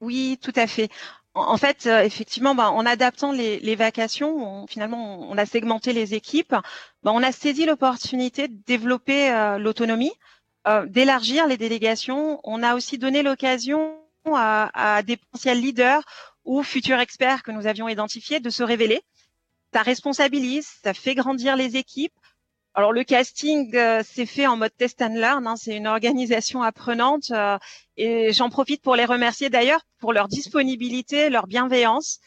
Oui, 0.00 0.38
tout 0.40 0.52
à 0.54 0.66
fait. 0.66 0.88
En 1.34 1.56
fait, 1.56 1.86
euh, 1.86 2.02
effectivement, 2.02 2.54
bah, 2.54 2.70
en 2.70 2.86
adaptant 2.86 3.32
les, 3.32 3.74
vacations, 3.74 4.62
on, 4.62 4.66
finalement, 4.66 5.20
on 5.20 5.36
a 5.36 5.46
segmenté 5.46 5.92
les 5.92 6.14
équipes. 6.14 6.54
Bah, 7.02 7.12
on 7.12 7.22
a 7.22 7.32
saisi 7.32 7.66
l'opportunité 7.66 8.48
de 8.48 8.56
développer 8.66 9.32
euh, 9.32 9.58
l'autonomie, 9.58 10.12
d'élargir 10.86 11.46
les 11.46 11.56
délégations. 11.56 12.38
On 12.44 12.62
a 12.62 12.74
aussi 12.74 12.98
donné 12.98 13.22
l'occasion 13.22 13.96
à, 14.26 14.96
à, 14.96 15.02
des 15.02 15.16
potentiels 15.16 15.60
leaders 15.60 16.02
ou 16.44 16.62
futurs 16.62 17.00
experts 17.00 17.42
que 17.42 17.50
nous 17.50 17.66
avions 17.66 17.88
identifiés 17.88 18.40
de 18.40 18.50
se 18.50 18.62
révéler 18.62 19.02
ça 19.72 19.82
responsabilise, 19.82 20.68
ça 20.82 20.94
fait 20.94 21.14
grandir 21.14 21.56
les 21.56 21.76
équipes. 21.76 22.12
Alors 22.74 22.92
le 22.92 23.02
casting 23.02 23.74
euh, 23.74 24.02
c'est 24.04 24.26
fait 24.26 24.46
en 24.46 24.56
mode 24.56 24.70
test 24.76 25.02
and 25.02 25.14
learn, 25.14 25.46
hein, 25.46 25.56
c'est 25.56 25.76
une 25.76 25.88
organisation 25.88 26.62
apprenante 26.62 27.32
euh, 27.32 27.58
et 27.96 28.32
j'en 28.32 28.48
profite 28.48 28.80
pour 28.80 28.94
les 28.94 29.04
remercier 29.04 29.50
d'ailleurs 29.50 29.80
pour 29.98 30.12
leur 30.12 30.28
disponibilité, 30.28 31.30
leur 31.30 31.48
bienveillance. 31.48 32.20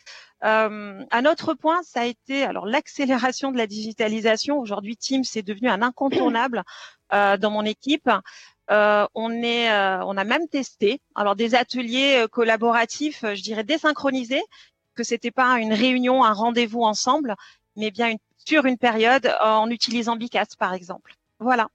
Euh, 0.43 1.01
un 1.09 1.25
autre 1.25 1.53
point, 1.53 1.81
ça 1.83 2.01
a 2.01 2.05
été 2.05 2.43
alors 2.43 2.65
l'accélération 2.65 3.51
de 3.51 3.57
la 3.57 3.67
digitalisation. 3.67 4.59
Aujourd'hui, 4.59 4.97
Teams 4.97 5.23
est 5.35 5.41
devenu 5.41 5.69
un 5.69 5.81
incontournable 5.81 6.63
euh, 7.13 7.37
dans 7.37 7.51
mon 7.51 7.63
équipe. 7.63 8.09
Euh, 8.71 9.05
on 9.13 9.31
est, 9.31 9.71
euh, 9.71 10.03
on 10.05 10.17
a 10.17 10.23
même 10.23 10.47
testé 10.47 11.01
alors 11.15 11.35
des 11.35 11.55
ateliers 11.55 12.25
collaboratifs, 12.31 13.23
je 13.23 13.41
dirais 13.41 13.63
désynchronisés, 13.63 14.43
que 14.93 15.03
c'était 15.03 15.31
pas 15.31 15.59
une 15.59 15.73
réunion, 15.73 16.23
un 16.23 16.33
rendez-vous 16.33 16.83
ensemble, 16.83 17.35
mais 17.75 17.91
bien 17.91 18.15
sur 18.37 18.65
une 18.65 18.77
période 18.77 19.25
euh, 19.25 19.37
en 19.41 19.69
utilisant 19.69 20.15
Bicast 20.15 20.57
par 20.57 20.73
exemple. 20.73 21.15
Voilà. 21.39 21.69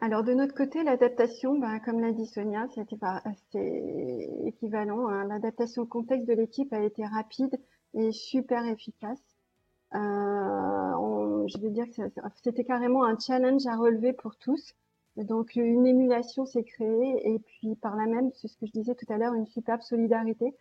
Alors 0.00 0.22
de 0.22 0.32
notre 0.32 0.54
côté, 0.54 0.84
l'adaptation, 0.84 1.58
ben, 1.58 1.80
comme 1.80 2.00
l'a 2.00 2.12
dit 2.12 2.26
Sonia, 2.26 2.66
c'était 2.72 4.30
équivalent. 4.46 5.08
Hein. 5.08 5.26
L'adaptation 5.26 5.82
au 5.82 5.86
contexte 5.86 6.28
de 6.28 6.34
l'équipe 6.34 6.72
a 6.72 6.80
été 6.80 7.04
rapide 7.04 7.58
et 7.94 8.12
super 8.12 8.64
efficace. 8.64 9.18
Euh, 9.94 11.46
je 11.48 11.58
veux 11.60 11.70
dire 11.70 11.86
que 11.86 12.02
c'était 12.44 12.64
carrément 12.64 13.04
un 13.04 13.18
challenge 13.18 13.66
à 13.66 13.76
relever 13.76 14.12
pour 14.12 14.36
tous 14.36 14.74
donc 15.24 15.56
une 15.56 15.86
émulation 15.86 16.46
s'est 16.46 16.64
créée 16.64 17.32
et 17.32 17.38
puis 17.38 17.74
par 17.76 17.96
là 17.96 18.06
même, 18.06 18.30
c'est 18.34 18.48
ce 18.48 18.56
que 18.56 18.66
je 18.66 18.72
disais 18.72 18.94
tout 18.94 19.12
à 19.12 19.18
l'heure, 19.18 19.34
une 19.34 19.46
superbe 19.46 19.82
solidarité. 19.82 20.54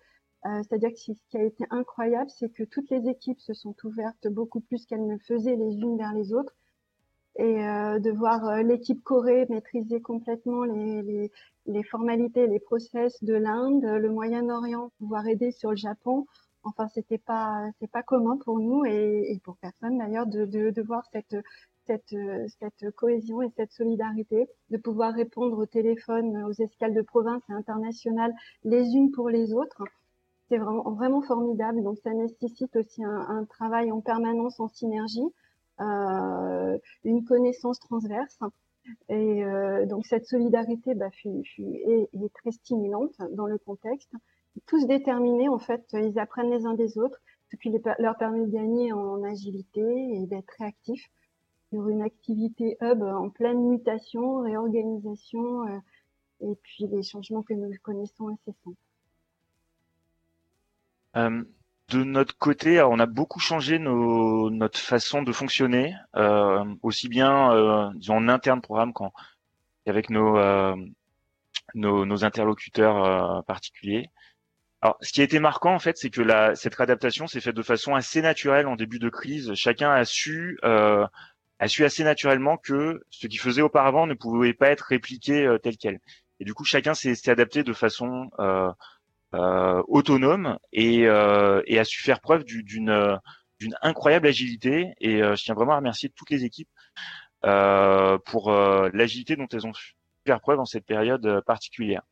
Euh, 0.45 0.61
C'est-à-dire 0.63 0.91
que 0.91 0.97
ce 0.97 1.11
qui 1.29 1.37
a 1.37 1.43
été 1.43 1.65
incroyable, 1.69 2.29
c'est 2.29 2.49
que 2.49 2.63
toutes 2.63 2.89
les 2.89 3.07
équipes 3.09 3.39
se 3.39 3.53
sont 3.53 3.75
ouvertes 3.83 4.27
beaucoup 4.27 4.59
plus 4.61 4.85
qu'elles 4.85 5.05
ne 5.05 5.17
faisaient 5.17 5.55
les 5.55 5.75
unes 5.79 5.97
vers 5.97 6.13
les 6.13 6.33
autres. 6.33 6.53
Et 7.37 7.63
euh, 7.63 7.99
de 7.99 8.09
voir 8.11 8.47
euh, 8.47 8.63
l'équipe 8.63 9.03
Corée 9.03 9.45
maîtriser 9.49 10.01
complètement 10.01 10.63
les, 10.63 11.29
formalités, 11.83 12.47
les 12.47 12.59
process 12.59 13.23
de 13.23 13.35
l'Inde, 13.35 13.83
le 13.83 14.09
Moyen-Orient, 14.09 14.91
pouvoir 14.97 15.27
aider 15.27 15.51
sur 15.51 15.69
le 15.71 15.75
Japon. 15.75 16.25
Enfin, 16.63 16.87
c'était 16.87 17.19
pas, 17.19 17.69
c'est 17.79 17.91
pas 17.91 18.01
commun 18.01 18.37
pour 18.43 18.59
nous 18.59 18.85
et, 18.85 19.31
et 19.31 19.39
pour 19.43 19.57
personne 19.57 19.99
d'ailleurs 19.99 20.25
de, 20.25 20.45
de, 20.45 20.71
de, 20.71 20.81
voir 20.81 21.05
cette, 21.13 21.35
cette, 21.87 22.15
cette 22.59 22.91
cohésion 22.95 23.41
et 23.41 23.49
cette 23.55 23.71
solidarité, 23.71 24.47
de 24.69 24.77
pouvoir 24.77 25.13
répondre 25.13 25.57
au 25.57 25.65
téléphone, 25.65 26.43
aux 26.43 26.51
escales 26.51 26.93
de 26.93 27.01
province 27.01 27.41
et 27.49 27.53
internationales 27.53 28.33
les 28.63 28.95
unes 28.95 29.11
pour 29.11 29.29
les 29.29 29.53
autres. 29.53 29.83
C'est 30.49 30.57
vraiment, 30.57 30.91
vraiment 30.91 31.21
formidable. 31.21 31.83
Donc, 31.83 31.97
ça 32.03 32.13
nécessite 32.13 32.75
aussi 32.75 33.03
un, 33.03 33.45
travail 33.45 33.91
en 33.91 34.01
permanence 34.01 34.59
en 34.59 34.67
synergie, 34.67 35.27
euh, 35.81 36.77
une 37.03 37.25
connaissance 37.25 37.79
transverse. 37.79 38.39
Et 39.09 39.43
euh, 39.43 39.85
donc, 39.85 40.05
cette 40.05 40.25
solidarité 40.25 40.95
bah, 40.95 41.09
est, 41.57 42.33
très 42.35 42.51
stimulante 42.51 43.15
dans 43.33 43.47
le 43.47 43.57
contexte. 43.57 44.11
Tous 44.65 44.85
déterminés, 44.87 45.49
en 45.49 45.59
fait, 45.59 45.85
ils 45.93 46.17
apprennent 46.17 46.49
les 46.49 46.65
uns 46.65 46.73
des 46.73 46.97
autres, 46.97 47.19
ce 47.51 47.57
qui 47.57 47.69
leur 47.99 48.17
permet 48.17 48.45
de 48.45 48.51
gagner 48.51 48.91
en 48.93 49.23
agilité 49.23 49.81
et 49.81 50.25
d'être 50.25 50.51
réactifs 50.57 51.09
sur 51.69 51.87
une 51.89 52.01
activité 52.01 52.77
hub 52.81 53.01
en 53.03 53.29
pleine 53.29 53.67
mutation, 53.67 54.41
réorganisation 54.41 55.81
et 56.41 56.55
puis 56.61 56.87
les 56.87 57.03
changements 57.03 57.43
que 57.43 57.53
nous 57.53 57.71
connaissons 57.83 58.29
incessamment. 58.29 58.75
Euh, 61.15 61.43
de 61.89 62.03
notre 62.03 62.37
côté, 62.37 62.81
on 62.81 62.99
a 62.99 63.05
beaucoup 63.05 63.39
changé 63.39 63.79
nos, 63.79 64.49
notre 64.49 64.77
façon 64.77 65.23
de 65.23 65.31
fonctionner, 65.31 65.95
euh, 66.17 66.65
aussi 66.83 67.07
bien 67.07 67.53
euh, 67.53 67.89
en 68.09 68.27
interne 68.27 68.61
programme 68.61 68.91
qu'avec 69.85 70.09
nos, 70.09 70.37
euh, 70.37 70.75
nos, 71.75 72.05
nos, 72.05 72.25
interlocuteurs 72.25 73.03
euh, 73.03 73.41
particuliers. 73.43 74.09
Alors, 74.81 74.97
ce 75.01 75.13
qui 75.13 75.21
a 75.21 75.23
été 75.23 75.39
marquant 75.39 75.73
en 75.73 75.79
fait, 75.79 75.97
c'est 75.97 76.09
que 76.09 76.21
la, 76.21 76.55
cette 76.55 76.75
réadaptation 76.75 77.25
s'est 77.25 77.39
faite 77.39 77.55
de 77.55 77.63
façon 77.63 77.95
assez 77.95 78.21
naturelle 78.21 78.67
en 78.67 78.75
début 78.75 78.99
de 78.99 79.09
crise. 79.09 79.53
Chacun 79.55 79.91
a 79.91 80.03
su 80.03 80.59
euh, 80.65 81.07
a 81.59 81.67
su 81.67 81.85
assez 81.85 82.03
naturellement 82.03 82.57
que 82.57 83.03
ce 83.09 83.27
qu'il 83.27 83.39
faisait 83.39 83.61
auparavant 83.61 84.07
ne 84.07 84.13
pouvait 84.13 84.53
pas 84.53 84.69
être 84.69 84.81
répliqué 84.81 85.57
tel 85.63 85.77
quel. 85.77 85.99
Et 86.39 86.45
du 86.45 86.53
coup, 86.53 86.65
chacun 86.65 86.93
s'est 86.93 87.29
adapté 87.29 87.63
de 87.63 87.73
façon 87.73 88.29
euh, 88.39 88.71
euh, 89.33 89.81
autonome 89.87 90.57
et, 90.71 91.07
euh, 91.07 91.61
et, 91.65 91.79
a 91.79 91.83
su 91.83 92.01
faire 92.01 92.21
preuve 92.21 92.43
d'une 92.43 93.19
d'une 93.59 93.75
incroyable 93.81 94.27
agilité. 94.27 94.93
Et 94.99 95.19
je 95.19 95.43
tiens 95.43 95.55
vraiment 95.55 95.73
à 95.73 95.77
remercier 95.77 96.09
toutes 96.09 96.29
les 96.29 96.45
équipes 96.45 96.69
pour 97.41 98.51
l'agilité 98.51 99.35
dont 99.35 99.47
elles 99.51 99.65
ont 99.65 99.73
su 99.73 99.95
faire 100.25 100.41
preuve 100.41 100.59
en 100.59 100.65
cette 100.65 100.85
période 100.85 101.41
particulière. 101.45 102.03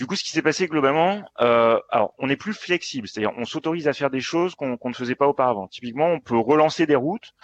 Du 0.00 0.06
coup, 0.06 0.16
ce 0.16 0.24
qui 0.24 0.30
s'est 0.30 0.40
passé 0.40 0.66
globalement, 0.66 1.22
euh, 1.42 1.78
alors 1.90 2.14
on 2.16 2.30
est 2.30 2.36
plus 2.36 2.54
flexible, 2.54 3.06
c'est-à-dire 3.06 3.34
on 3.36 3.44
s'autorise 3.44 3.86
à 3.86 3.92
faire 3.92 4.08
des 4.08 4.22
choses 4.22 4.54
qu'on 4.54 4.78
ne 4.82 4.94
faisait 4.94 5.14
pas 5.14 5.28
auparavant. 5.28 5.68
Typiquement, 5.68 6.06
on 6.06 6.20
peut 6.20 6.38
relancer 6.38 6.86
des 6.86 6.96
routes. 6.96 7.34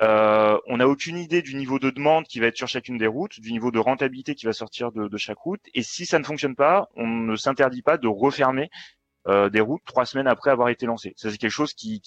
Euh, 0.00 0.58
on 0.66 0.76
n'a 0.76 0.88
aucune 0.88 1.18
idée 1.18 1.42
du 1.42 1.56
niveau 1.56 1.78
de 1.78 1.90
demande 1.90 2.26
qui 2.26 2.38
va 2.38 2.46
être 2.46 2.56
sur 2.56 2.68
chacune 2.68 2.98
des 2.98 3.06
routes, 3.06 3.40
du 3.40 3.50
niveau 3.50 3.70
de 3.70 3.78
rentabilité 3.78 4.34
qui 4.34 4.46
va 4.46 4.52
sortir 4.52 4.92
de, 4.92 5.16
chaque 5.16 5.38
route. 5.38 5.60
Et 5.74 5.82
si 5.82 6.06
ça 6.06 6.18
ne 6.18 6.24
fonctionne 6.24 6.54
pas, 6.54 6.88
on 6.94 7.06
ne 7.06 7.36
s'interdit 7.36 7.82
pas 7.82 7.98
de 7.98 8.06
refermer 8.06 8.70
euh, 9.26 9.50
des 9.50 9.60
routes 9.60 9.82
trois 9.84 10.06
semaines 10.06 10.28
après 10.28 10.50
avoir 10.50 10.68
été 10.68 10.86
lancé. 10.86 11.14
Ça, 11.16 11.30
c'est 11.30 11.38
quelque 11.38 11.50
chose 11.50 11.74
qui, 11.74 12.00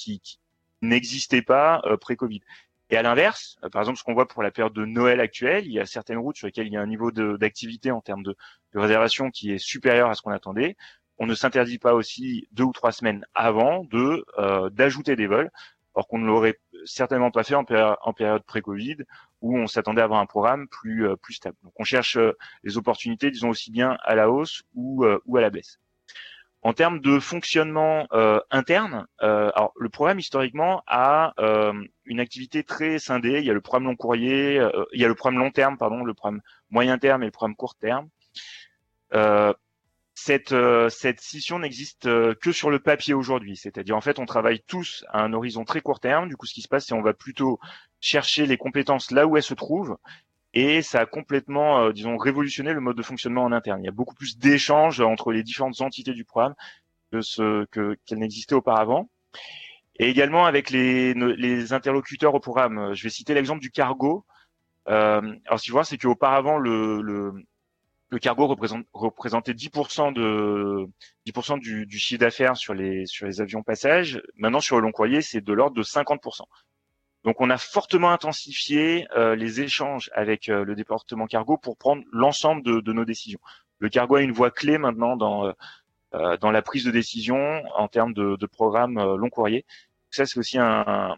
n'existait 0.81 1.41
pas 1.41 1.81
euh, 1.85 1.97
pré-Covid. 1.97 2.41
Et 2.89 2.97
à 2.97 3.03
l'inverse, 3.03 3.57
euh, 3.63 3.69
par 3.69 3.81
exemple, 3.81 3.99
ce 3.99 4.03
qu'on 4.03 4.13
voit 4.13 4.27
pour 4.27 4.41
la 4.41 4.51
période 4.51 4.73
de 4.73 4.85
Noël 4.85 5.19
actuelle, 5.19 5.65
il 5.67 5.73
y 5.73 5.79
a 5.79 5.85
certaines 5.85 6.17
routes 6.17 6.37
sur 6.37 6.47
lesquelles 6.47 6.67
il 6.67 6.73
y 6.73 6.77
a 6.77 6.81
un 6.81 6.87
niveau 6.87 7.11
d'activité 7.11 7.91
en 7.91 8.01
termes 8.01 8.23
de, 8.23 8.35
de, 8.73 8.79
réservation 8.79 9.31
qui 9.31 9.51
est 9.51 9.57
supérieur 9.57 10.09
à 10.09 10.15
ce 10.15 10.21
qu'on 10.21 10.31
attendait. 10.31 10.77
On 11.19 11.27
ne 11.27 11.35
s'interdit 11.35 11.77
pas 11.77 11.93
aussi 11.93 12.47
deux 12.51 12.63
ou 12.63 12.71
trois 12.71 12.91
semaines 12.91 13.25
avant 13.35 13.83
de 13.83 14.25
d'ajouter 14.71 15.15
des 15.15 15.27
vols, 15.27 15.51
or 15.93 16.07
qu'on 16.07 16.19
ne 16.19 16.25
l'aurait 16.25 16.59
certainement 16.85 17.31
pas 17.31 17.43
fait 17.43 17.55
en, 17.55 17.63
période 17.63 18.43
pré-Covid 18.43 18.97
où 19.41 19.57
on 19.57 19.67
s'attendait 19.67 20.01
à 20.01 20.05
avoir 20.05 20.19
un 20.19 20.25
programme 20.25 20.67
plus 20.67 21.07
euh, 21.07 21.15
plus 21.15 21.33
stable. 21.33 21.57
Donc 21.63 21.73
on 21.77 21.83
cherche 21.83 22.17
les 22.63 22.77
opportunités, 22.77 23.31
disons 23.31 23.49
aussi 23.49 23.71
bien 23.71 23.97
à 24.03 24.15
la 24.15 24.29
hausse 24.29 24.63
ou 24.75 25.05
ou 25.25 25.37
à 25.37 25.41
la 25.41 25.49
baisse. 25.49 25.79
En 26.63 26.73
termes 26.73 26.99
de 26.99 27.19
fonctionnement 27.19 28.07
euh, 28.13 28.39
interne, 28.51 29.07
euh, 29.23 29.49
alors 29.55 29.73
le 29.79 29.89
programme 29.89 30.19
historiquement 30.19 30.83
a 30.85 31.33
euh, 31.39 31.73
une 32.05 32.19
activité 32.19 32.63
très 32.63 32.99
scindée. 32.99 33.39
Il 33.39 33.45
y 33.45 33.49
a 33.49 33.53
le 33.53 33.61
programme 33.61 33.85
long 33.85 33.95
courrier, 33.95 34.59
euh, 34.59 34.85
il 34.93 35.01
y 35.01 35.05
a 35.05 35.07
le 35.07 35.15
programme 35.15 35.39
long 35.39 35.49
terme, 35.49 35.77
pardon, 35.79 36.03
le 36.03 36.13
programme 36.13 36.41
moyen 36.69 36.99
terme 36.99 37.23
et 37.23 37.25
le 37.25 37.31
programme 37.31 37.55
court 37.55 37.73
terme. 37.75 38.09
Euh, 40.29 40.89
cette, 40.89 40.99
cette 40.99 41.21
scission 41.21 41.59
n'existe 41.59 42.03
que 42.35 42.51
sur 42.51 42.69
le 42.69 42.79
papier 42.79 43.13
aujourd'hui, 43.13 43.57
c'est-à-dire 43.57 43.95
en 43.97 44.01
fait 44.01 44.19
on 44.19 44.25
travaille 44.25 44.61
tous 44.67 45.03
à 45.09 45.23
un 45.23 45.33
horizon 45.33 45.63
très 45.65 45.81
court 45.81 45.99
terme. 45.99 46.29
Du 46.29 46.37
coup, 46.37 46.45
ce 46.45 46.53
qui 46.53 46.61
se 46.61 46.67
passe, 46.67 46.85
c'est 46.87 46.93
on 46.93 47.01
va 47.01 47.13
plutôt 47.13 47.59
chercher 47.99 48.45
les 48.45 48.57
compétences 48.57 49.11
là 49.11 49.27
où 49.27 49.37
elles 49.37 49.43
se 49.43 49.53
trouvent 49.53 49.97
et 50.53 50.81
ça 50.81 51.01
a 51.01 51.05
complètement, 51.05 51.79
euh, 51.79 51.93
disons, 51.93 52.17
révolutionné 52.17 52.73
le 52.73 52.81
mode 52.81 52.97
de 52.97 53.03
fonctionnement 53.03 53.43
en 53.43 53.51
interne. 53.51 53.81
Il 53.81 53.85
y 53.85 53.89
a 53.89 53.93
beaucoup 53.93 54.15
plus 54.15 54.37
d'échanges 54.37 54.99
entre 54.99 55.31
les 55.31 55.43
différentes 55.43 55.79
entités 55.81 56.13
du 56.13 56.25
programme 56.25 56.55
que 57.11 57.21
ce 57.21 57.65
que 57.65 57.97
qu'elle 58.05 58.19
n'existait 58.19 58.55
auparavant. 58.55 59.09
Et 59.97 60.09
également 60.09 60.45
avec 60.45 60.69
les, 60.69 61.13
les 61.13 61.73
interlocuteurs 61.73 62.33
au 62.33 62.39
programme. 62.39 62.93
Je 62.93 63.03
vais 63.03 63.09
citer 63.09 63.33
l'exemple 63.33 63.61
du 63.61 63.71
cargo. 63.71 64.25
Euh, 64.89 65.21
alors, 65.45 65.59
ce 65.59 65.63
qu'il 65.63 65.73
faut 65.73 65.83
c'est 65.83 65.97
qu'auparavant, 65.97 66.57
le, 66.57 67.01
le, 67.01 67.33
le, 68.11 68.19
cargo 68.19 68.47
représente, 68.47 68.85
représentait 68.93 69.53
10% 69.53 70.13
de 70.13 70.87
10% 71.27 71.59
du, 71.59 71.85
du 71.85 71.97
chiffre 71.97 72.19
d'affaires 72.19 72.57
sur 72.57 72.73
les 72.73 73.05
sur 73.05 73.25
les 73.25 73.41
avions 73.41 73.63
passage. 73.63 74.21
Maintenant, 74.35 74.59
sur 74.59 74.77
le 74.77 74.83
long 74.83 74.91
courrier, 74.91 75.21
c'est 75.21 75.41
de 75.41 75.53
l'ordre 75.53 75.75
de 75.75 75.83
50%. 75.83 76.43
Donc 77.23 77.39
on 77.39 77.49
a 77.49 77.57
fortement 77.57 78.11
intensifié 78.11 79.07
euh, 79.15 79.35
les 79.35 79.61
échanges 79.61 80.09
avec 80.13 80.49
euh, 80.49 80.65
le 80.65 80.75
département 80.75 81.27
cargo 81.27 81.57
pour 81.57 81.77
prendre 81.77 82.03
l'ensemble 82.11 82.63
de, 82.63 82.93
nos 82.93 83.05
décisions. 83.05 83.39
Le 83.79 83.89
cargo 83.89 84.15
a 84.15 84.21
une 84.21 84.31
voix 84.31 84.51
clé 84.51 84.77
maintenant 84.77 85.15
dans 85.15 85.53
euh, 86.13 86.37
dans 86.37 86.51
la 86.51 86.61
prise 86.61 86.83
de 86.83 86.91
décision 86.91 87.63
en 87.75 87.87
termes 87.87 88.13
de, 88.13 88.35
de 88.35 88.45
programme 88.45 88.95
long 88.95 89.29
courrier. 89.29 89.65
Ça 90.09 90.25
c'est 90.25 90.39
aussi 90.39 90.57
un, 90.57 91.15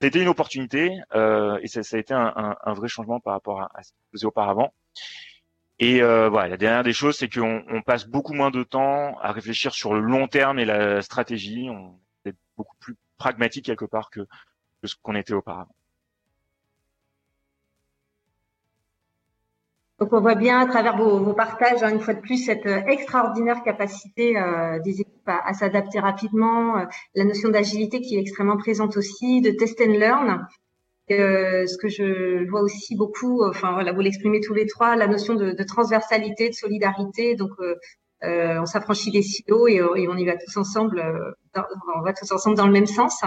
c'était 0.00 0.20
une 0.20 0.28
opportunité 0.28 0.92
et 1.14 1.66
ça, 1.68 1.82
ça, 1.82 1.96
a 1.96 2.00
été 2.00 2.14
un, 2.14 2.56
un, 2.62 2.74
vrai 2.74 2.86
changement 2.86 3.18
par 3.18 3.32
rapport 3.32 3.62
à, 3.62 3.82
ce 3.82 3.90
qu'on 3.90 4.12
faisait 4.12 4.26
auparavant. 4.26 4.72
Et 5.78 6.00
voilà, 6.00 6.48
la 6.48 6.56
dernière 6.56 6.82
des 6.84 6.92
choses, 6.92 7.16
c'est 7.16 7.28
qu'on 7.28 7.62
on 7.68 7.82
passe 7.82 8.06
beaucoup 8.06 8.32
moins 8.32 8.50
de 8.50 8.62
temps 8.62 9.18
à 9.20 9.32
réfléchir 9.32 9.74
sur 9.74 9.94
le 9.94 10.00
long 10.00 10.26
terme 10.26 10.58
et 10.58 10.64
la 10.64 11.02
stratégie. 11.02 11.68
On 11.70 11.98
est 12.24 12.34
beaucoup 12.56 12.76
plus 12.80 12.96
pragmatique 13.18 13.66
quelque 13.66 13.84
part 13.84 14.10
que 14.10 14.26
ce 14.84 14.94
qu'on 15.02 15.14
était 15.14 15.34
auparavant. 15.34 15.74
Donc 19.98 20.12
on 20.12 20.20
voit 20.20 20.34
bien 20.34 20.60
à 20.60 20.66
travers 20.66 20.98
vos, 20.98 21.32
partages, 21.32 21.82
hein, 21.82 21.90
une 21.90 22.00
fois 22.00 22.12
de 22.12 22.20
plus, 22.20 22.44
cette 22.44 22.66
euh, 22.66 22.84
extraordinaire 22.84 23.62
capacité 23.62 24.36
euh, 24.36 24.78
des 24.80 25.00
équipes 25.00 25.26
à, 25.26 25.54
s'adapter 25.54 26.00
rapidement, 26.00 26.76
euh, 26.76 26.84
la 27.14 27.24
notion 27.24 27.48
d'agilité 27.48 28.02
qui 28.02 28.16
est 28.16 28.20
extrêmement 28.20 28.58
présente 28.58 28.98
aussi, 28.98 29.40
de 29.40 29.52
test 29.52 29.80
and 29.80 29.92
learn. 29.92 30.46
Ce 31.08 31.76
que 31.78 31.88
je 31.88 32.48
vois 32.48 32.62
aussi 32.62 32.96
beaucoup, 32.96 33.44
enfin 33.44 33.72
voilà, 33.72 33.92
vous 33.92 34.00
l'exprimez 34.00 34.40
tous 34.40 34.54
les 34.54 34.66
trois, 34.66 34.96
la 34.96 35.06
notion 35.06 35.34
de, 35.34 35.62
transversalité, 35.64 36.48
de 36.48 36.54
solidarité. 36.54 37.34
Donc 37.36 37.52
on 38.22 38.66
s'affranchit 38.66 39.10
des 39.10 39.22
silos 39.22 39.68
et, 39.68 39.76
et, 39.76 40.08
on 40.08 40.16
y 40.16 40.24
va 40.24 40.36
tous 40.36 40.56
ensemble, 40.56 41.02
on 41.54 42.02
va 42.02 42.12
tous 42.12 42.30
ensemble 42.32 42.56
dans 42.56 42.66
le 42.66 42.72
même 42.72 42.86
sens. 42.86 43.22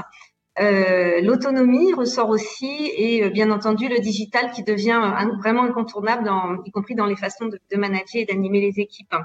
Euh, 0.59 1.21
l'autonomie 1.21 1.93
ressort 1.93 2.29
aussi 2.29 2.91
et 2.97 3.23
euh, 3.23 3.29
bien 3.29 3.49
entendu 3.49 3.87
le 3.87 3.99
digital 3.99 4.51
qui 4.51 4.63
devient 4.63 5.01
vraiment 5.39 5.63
incontournable, 5.63 6.25
dans, 6.25 6.61
y 6.65 6.71
compris 6.71 6.95
dans 6.95 7.05
les 7.05 7.15
façons 7.15 7.45
de, 7.45 7.59
de 7.71 7.77
manager 7.77 8.21
et 8.21 8.25
d'animer 8.25 8.59
les 8.59 8.81
équipes. 8.81 9.15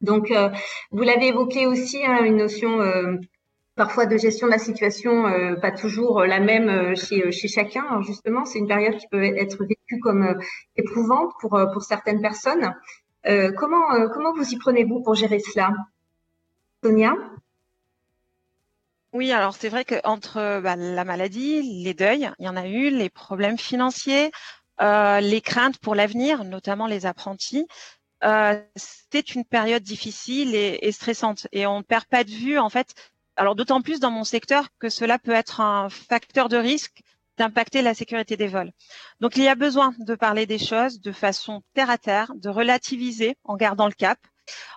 Donc, 0.00 0.30
euh, 0.30 0.48
vous 0.90 1.02
l'avez 1.02 1.28
évoqué 1.28 1.66
aussi, 1.66 2.04
hein, 2.04 2.24
une 2.24 2.36
notion 2.36 2.78
parfois 3.76 4.06
de 4.06 4.16
gestion 4.16 4.46
de 4.46 4.52
la 4.52 4.58
situation, 4.58 5.24
pas 5.60 5.72
toujours 5.72 6.20
la 6.22 6.40
même 6.40 6.94
chez, 6.96 7.32
chez 7.32 7.48
chacun. 7.48 7.84
Alors 7.88 8.02
justement, 8.02 8.44
c'est 8.44 8.58
une 8.58 8.68
période 8.68 8.96
qui 8.96 9.08
peut 9.08 9.22
être 9.22 9.64
vécue 9.64 10.00
comme 10.00 10.38
éprouvante 10.76 11.32
pour, 11.40 11.58
pour 11.72 11.82
certaines 11.82 12.20
personnes. 12.22 12.72
comment, 13.56 14.08
comment 14.12 14.32
vous 14.34 14.48
y 14.48 14.56
prenez-vous 14.58 15.02
pour 15.02 15.14
gérer 15.14 15.40
cela? 15.40 15.72
Sonia? 16.84 17.14
Oui, 19.14 19.30
alors 19.30 19.54
c'est 19.54 19.68
vrai 19.68 19.84
qu'entre 19.84 20.60
bah, 20.60 20.74
la 20.74 21.04
maladie, 21.04 21.82
les 21.84 21.94
deuils, 21.94 22.30
il 22.40 22.46
y 22.46 22.48
en 22.48 22.56
a 22.56 22.66
eu, 22.66 22.90
les 22.90 23.08
problèmes 23.08 23.58
financiers, 23.58 24.32
euh, 24.80 25.20
les 25.20 25.40
craintes 25.40 25.78
pour 25.78 25.94
l'avenir, 25.94 26.42
notamment 26.42 26.88
les 26.88 27.06
apprentis, 27.06 27.66
euh, 28.24 28.60
c'est 28.74 29.36
une 29.36 29.44
période 29.44 29.84
difficile 29.84 30.56
et, 30.56 30.90
stressante. 30.90 31.46
Et 31.52 31.64
on 31.66 31.78
ne 31.78 31.82
perd 31.82 32.06
pas 32.06 32.24
de 32.24 32.30
vue, 32.30 32.58
en 32.58 32.70
fait, 32.70 32.94
alors 33.36 33.54
d'autant 33.54 33.82
plus 33.82 34.00
dans 34.00 34.10
mon 34.10 34.24
secteur 34.24 34.68
que 34.78 34.88
cela 34.88 35.18
peut 35.18 35.32
être 35.32 35.60
un 35.60 35.88
facteur 35.88 36.48
de 36.48 36.56
risque 36.56 37.02
d'impacter 37.36 37.82
la 37.82 37.94
sécurité 37.94 38.36
des 38.36 38.46
vols. 38.46 38.70
Donc 39.20 39.36
il 39.36 39.42
y 39.42 39.48
a 39.48 39.56
besoin 39.56 39.92
de 39.98 40.14
parler 40.14 40.46
des 40.46 40.58
choses 40.58 41.00
de 41.00 41.10
façon 41.10 41.62
terre 41.74 41.90
à 41.90 41.98
terre, 41.98 42.32
de 42.36 42.48
relativiser 42.48 43.36
en 43.42 43.56
gardant 43.56 43.86
le 43.86 43.92
cap, 43.92 44.18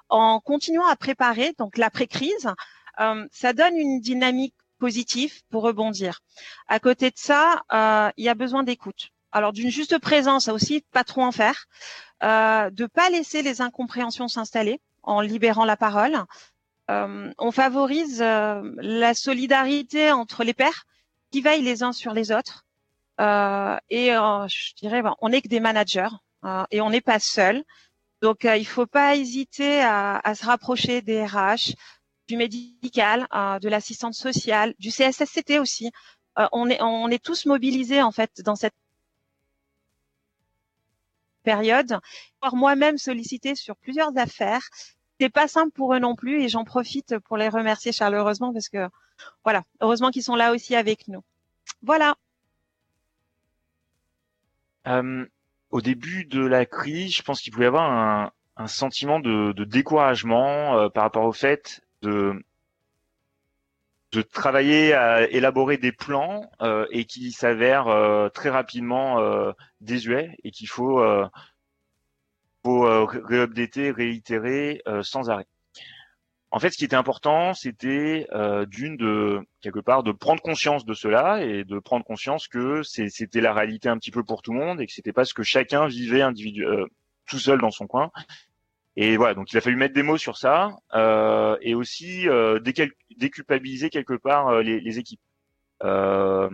en 0.10 0.40
continuant 0.40 0.88
à 0.88 0.96
préparer 0.96 1.54
donc 1.60 1.78
l'après-crise 1.78 2.50
euh, 3.00 3.28
ça 3.32 3.54
donne 3.54 3.76
une 3.78 4.00
dynamique 4.00 4.56
positive 4.80 5.42
pour 5.50 5.64
rebondir. 5.64 6.20
À 6.68 6.80
côté 6.80 7.10
de 7.10 7.18
ça, 7.18 7.64
euh, 7.74 8.10
il 8.18 8.26
y 8.26 8.30
a 8.30 8.36
besoin 8.36 8.64
d'écoute. 8.64 9.10
Alors 9.32 9.54
d'une 9.54 9.70
juste 9.70 10.00
présence, 10.00 10.48
aussi, 10.48 10.84
pas 10.92 11.04
trop 11.04 11.22
en 11.22 11.32
faire, 11.32 11.66
euh, 12.24 12.70
de 12.72 12.86
pas 12.86 13.10
laisser 13.10 13.42
les 13.42 13.62
incompréhensions 13.62 14.28
s'installer 14.28 14.82
en 15.04 15.22
libérant 15.22 15.66
la 15.66 15.78
parole. 15.78 16.18
Euh, 16.90 17.32
on 17.38 17.52
favorise 17.52 18.22
euh, 18.22 18.62
la 18.78 19.14
solidarité 19.14 20.12
entre 20.12 20.44
les 20.44 20.54
pairs 20.54 20.86
qui 21.32 21.42
veillent 21.42 21.64
les 21.64 21.84
uns 21.84 21.92
sur 21.92 22.14
les 22.14 22.32
autres. 22.32 22.66
et 23.20 24.10
je 24.10 24.76
dirais, 24.76 25.02
on 25.22 25.30
n'est 25.30 25.42
que 25.42 25.50
des 25.50 25.60
managers 25.60 26.16
et 26.72 26.82
on 26.82 26.90
n'est 26.90 27.02
pas 27.02 27.20
seul. 27.20 27.64
Donc 28.22 28.46
il 28.46 28.66
faut 28.66 28.88
pas 28.88 29.16
hésiter 29.16 29.82
à, 29.82 30.20
à 30.24 30.36
se 30.36 30.46
rapprocher 30.46 31.02
des 31.02 31.26
RH, 31.26 31.76
du 32.28 32.38
médical, 32.38 33.28
euh, 33.34 33.60
de 33.60 33.70
l'assistante 33.70 34.14
sociale, 34.14 34.74
du 34.80 34.90
CSSCT 34.90 35.60
aussi. 35.60 35.92
on 36.52 36.70
est 36.70 36.82
on 36.82 37.10
est 37.10 37.24
tous 37.24 37.46
mobilisés 37.46 38.02
en 38.02 38.12
fait 38.12 38.42
dans 38.42 38.56
cette 38.56 38.76
période. 41.44 42.00
Moi-même 42.54 42.98
solliciter 42.98 43.56
sur 43.56 43.76
plusieurs 43.78 44.18
affaires, 44.18 44.68
c'est 45.20 45.30
pas 45.30 45.48
simple 45.48 45.72
pour 45.72 45.94
eux 45.94 46.00
non 46.00 46.16
plus 46.16 46.42
et 46.42 46.50
j'en 46.50 46.64
profite 46.64 47.18
pour 47.20 47.38
les 47.38 47.50
remercier 47.50 47.92
chaleureusement 47.92 48.54
parce 48.54 48.70
que 48.70 48.88
voilà, 49.44 49.64
heureusement 49.82 50.12
qu'ils 50.12 50.24
sont 50.24 50.36
là 50.36 50.54
aussi 50.54 50.76
avec 50.76 51.08
nous. 51.08 51.24
Voilà. 51.82 52.16
Euh, 54.88 55.26
au 55.72 55.82
début 55.82 56.26
de 56.26 56.46
la 56.46 56.66
crise, 56.66 57.16
je 57.16 57.22
pense 57.22 57.42
qu'il 57.42 57.52
pouvait 57.52 57.66
y 57.66 57.68
avoir 57.68 58.32
un, 58.58 58.68
sentiment 58.68 59.20
de, 59.20 59.54
découragement 59.66 60.78
euh, 60.78 60.90
par 60.90 61.04
rapport 61.04 61.26
au 61.26 61.34
fait 61.34 61.82
de 62.02 62.34
de 64.14 64.22
travailler 64.22 64.94
à 64.94 65.30
élaborer 65.30 65.78
des 65.78 65.92
plans 65.92 66.50
euh, 66.62 66.88
et 66.92 67.04
qui 67.04 67.34
s'avèrent 67.34 68.32
très 68.34 68.50
rapidement 68.50 69.20
désuets 69.82 70.38
et 70.46 70.52
qu'il 70.52 70.70
faut 70.70 71.04
faut 72.68 73.06
réupdater, 73.06 73.92
réitérer 73.92 74.82
sans 75.02 75.30
arrêt. 75.30 75.48
En 76.52 76.60
fait, 76.60 76.70
ce 76.72 76.78
qui 76.78 76.86
était 76.86 76.96
important, 76.96 77.54
c'était 77.54 78.28
d'une 78.68 78.98
de 78.98 79.40
quelque 79.62 79.80
part 79.80 80.04
de 80.04 80.12
prendre 80.12 80.42
conscience 80.42 80.86
de 80.86 80.94
cela 80.94 81.44
et 81.44 81.64
de 81.64 81.80
prendre 81.80 82.06
conscience 82.06 82.48
que 82.48 82.84
c'était 82.84 83.42
la 83.42 83.54
réalité 83.54 83.90
un 83.90 83.98
petit 83.98 84.12
peu 84.12 84.24
pour 84.24 84.42
tout 84.42 84.54
le 84.54 84.60
monde 84.60 84.82
et 84.82 84.88
que 84.88 84.94
c'était 84.94 85.14
pas 85.14 85.26
ce 85.26 85.34
que 85.34 85.44
chacun 85.44 85.88
vivait 85.88 86.22
individu 86.22 86.66
tout 87.26 87.40
seul 87.40 87.60
dans 87.60 87.72
son 87.72 87.88
coin 87.88 88.12
et 89.00 89.16
voilà, 89.16 89.36
donc 89.36 89.54
il 89.54 89.58
a 89.58 89.62
fallu 89.62 89.76
mettre 89.76 89.94
des 89.94 90.02
mots 90.02 90.18
sur 90.18 90.38
ça 90.38 90.76
euh, 90.96 91.56
et 91.62 91.76
aussi 91.76 92.28
euh, 92.28 92.60
déculpabiliser 92.60 93.92
quelque 93.92 94.16
part 94.16 94.48
euh, 94.48 94.64
les, 94.64 94.98
équipes. 94.98 95.22
Euh, 95.84 96.50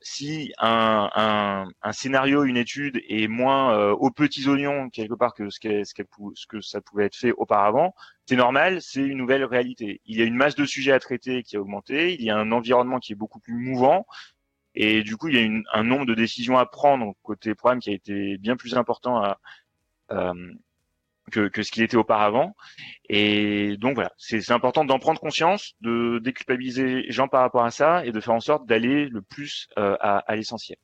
si 0.00 0.52
un, 0.58 1.10
un, 1.14 1.66
un, 1.82 1.92
scénario, 1.92 2.44
une 2.44 2.56
étude 2.56 3.02
est 3.08 3.28
moins 3.28 3.76
euh, 3.76 3.92
aux 3.92 4.10
petits 4.10 4.48
oignons 4.48 4.88
quelque 4.90 5.14
part 5.14 5.34
que 5.34 5.50
ce, 5.50 5.60
qu 5.60 5.84
ce, 5.84 5.92
ce, 6.34 6.46
que 6.46 6.60
ça 6.60 6.80
pouvait 6.80 7.06
être 7.06 7.16
fait 7.16 7.32
auparavant, 7.32 7.94
c'est 8.26 8.36
normal, 8.36 8.80
c'est 8.80 9.02
une 9.02 9.18
nouvelle 9.18 9.44
réalité. 9.44 10.00
Il 10.06 10.16
y 10.18 10.22
a 10.22 10.24
une 10.24 10.36
masse 10.36 10.54
de 10.54 10.64
sujets 10.64 10.92
à 10.92 11.00
traiter 11.00 11.42
qui 11.42 11.56
a 11.56 11.60
augmenté, 11.60 12.14
il 12.14 12.22
y 12.22 12.30
a 12.30 12.36
un 12.36 12.50
environnement 12.52 12.98
qui 12.98 13.12
est 13.12 13.16
beaucoup 13.16 13.40
plus 13.40 13.54
mouvant, 13.54 14.06
et 14.74 15.02
du 15.02 15.16
coup 15.16 15.28
il 15.28 15.34
y 15.34 15.38
a 15.38 15.42
une, 15.42 15.64
un 15.72 15.84
nombre 15.84 16.06
de 16.06 16.14
décisions 16.14 16.56
à 16.58 16.66
prendre 16.66 17.14
côté 17.22 17.54
programme 17.54 17.80
qui 17.80 17.90
a 17.90 17.94
été 17.94 18.38
bien 18.38 18.56
plus 18.56 18.74
important 18.76 19.22
à, 19.22 19.38
euh, 20.12 20.52
que, 21.30 21.48
que 21.48 21.62
ce 21.62 21.70
qu'il 21.70 21.82
était 21.82 21.96
auparavant. 21.96 22.54
Et 23.08 23.76
donc 23.78 23.94
voilà, 23.94 24.12
c'est 24.16 24.50
important 24.50 24.84
d'en 24.84 24.98
prendre 24.98 25.20
conscience, 25.20 25.74
de 25.80 26.18
déculpabiliser 26.22 27.02
les 27.02 27.12
gens 27.12 27.28
par 27.28 27.40
rapport 27.40 27.64
à 27.64 27.70
ça 27.70 28.04
et 28.04 28.12
de 28.12 28.20
faire 28.20 28.34
en 28.34 28.40
sorte 28.40 28.66
d'aller 28.66 29.08
le 29.08 29.22
plus 29.22 29.68
euh, 29.78 29.96
à, 30.00 30.18
à 30.18 30.36
l'essentiel. 30.36 30.78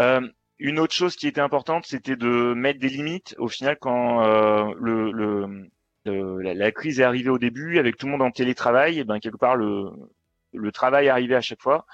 Euh, 0.00 0.26
une 0.58 0.78
autre 0.78 0.94
chose 0.94 1.16
qui 1.16 1.26
était 1.26 1.40
importante, 1.40 1.86
c'était 1.86 2.16
de 2.16 2.54
mettre 2.54 2.80
des 2.80 2.88
limites. 2.88 3.34
Au 3.38 3.48
final, 3.48 3.76
quand 3.80 4.24
euh, 4.24 4.72
le, 4.78 5.12
le, 5.12 6.40
la, 6.40 6.54
la, 6.54 6.72
crise 6.72 7.00
est 7.00 7.04
arrivée 7.04 7.30
au 7.30 7.38
début, 7.38 7.78
avec 7.78 7.96
tout 7.96 8.06
le 8.06 8.12
monde 8.12 8.22
en 8.22 8.30
télétravail, 8.30 8.98
et 8.98 9.04
ben 9.04 9.18
quelque 9.20 9.36
part 9.36 9.56
le, 9.56 9.90
le 10.52 10.72
travail 10.72 11.08
arrivait 11.08 11.34
à 11.34 11.40
chaque 11.40 11.62
fois. 11.62 11.86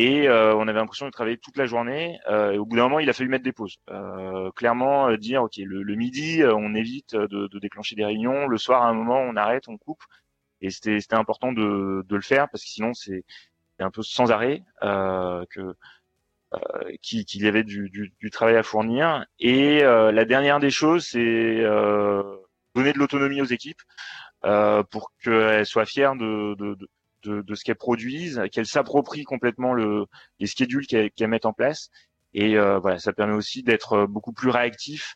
Et 0.00 0.28
euh, 0.28 0.54
on 0.54 0.68
avait 0.68 0.78
l'impression 0.78 1.06
de 1.06 1.10
travailler 1.10 1.38
toute 1.38 1.56
la 1.56 1.66
journée. 1.66 2.20
Euh, 2.30 2.52
et 2.52 2.58
au 2.58 2.64
bout 2.64 2.76
d'un 2.76 2.84
moment, 2.84 3.00
il 3.00 3.10
a 3.10 3.12
fallu 3.12 3.28
mettre 3.28 3.42
des 3.42 3.50
pauses. 3.52 3.78
Euh, 3.90 4.48
clairement, 4.52 5.12
dire 5.16 5.42
ok, 5.42 5.56
le, 5.56 5.94
midi, 5.96 6.40
on 6.44 6.72
évite 6.76 7.16
de, 7.16 7.48
de, 7.48 7.58
déclencher 7.58 7.96
des 7.96 8.04
réunions. 8.04 8.46
Le 8.46 8.58
soir, 8.58 8.84
à 8.84 8.88
un 8.90 8.94
moment, 8.94 9.18
on 9.18 9.34
arrête, 9.34 9.66
on 9.66 9.76
coupe. 9.76 10.04
Et 10.60 10.70
c'était 10.70 11.14
important 11.14 11.50
de, 11.50 12.04
de, 12.08 12.14
le 12.14 12.22
faire 12.22 12.48
parce 12.48 12.62
que 12.62 12.70
sinon, 12.70 12.94
c'est 12.94 13.24
un 13.80 13.90
peu 13.90 14.04
sans 14.04 14.30
arrêt 14.30 14.62
que 14.80 15.74
qu'il 17.02 17.42
y 17.42 17.48
avait 17.48 17.64
du, 17.64 17.90
du, 17.90 18.14
du, 18.20 18.30
travail 18.30 18.54
à 18.56 18.62
fournir. 18.62 19.26
Et 19.40 19.80
la 19.80 20.24
dernière 20.24 20.60
des 20.60 20.70
choses, 20.70 21.06
c'est 21.06 21.60
donner 22.76 22.92
de 22.92 22.98
l'autonomie 22.98 23.40
aux 23.40 23.46
équipes 23.46 23.82
pour 24.90 25.10
qu'elles 25.24 25.66
soient 25.66 25.86
fières 25.86 26.14
de, 26.14 26.54
de, 26.54 26.88
de 27.28 27.54
ce 27.54 27.64
qu'elles 27.64 27.76
produisent, 27.76 28.42
qu'elles 28.52 28.66
s'approprient 28.66 29.24
complètement 29.24 29.72
le, 29.74 30.06
les 30.38 30.46
schedules 30.46 30.86
qu'elles 30.86 31.28
mettent 31.28 31.46
en 31.46 31.52
place. 31.52 31.90
Et 32.34 32.56
euh, 32.56 32.78
voilà, 32.78 32.98
ça 32.98 33.12
permet 33.12 33.34
aussi 33.34 33.62
d'être 33.62 34.06
beaucoup 34.06 34.32
plus 34.32 34.50
réactif 34.50 35.14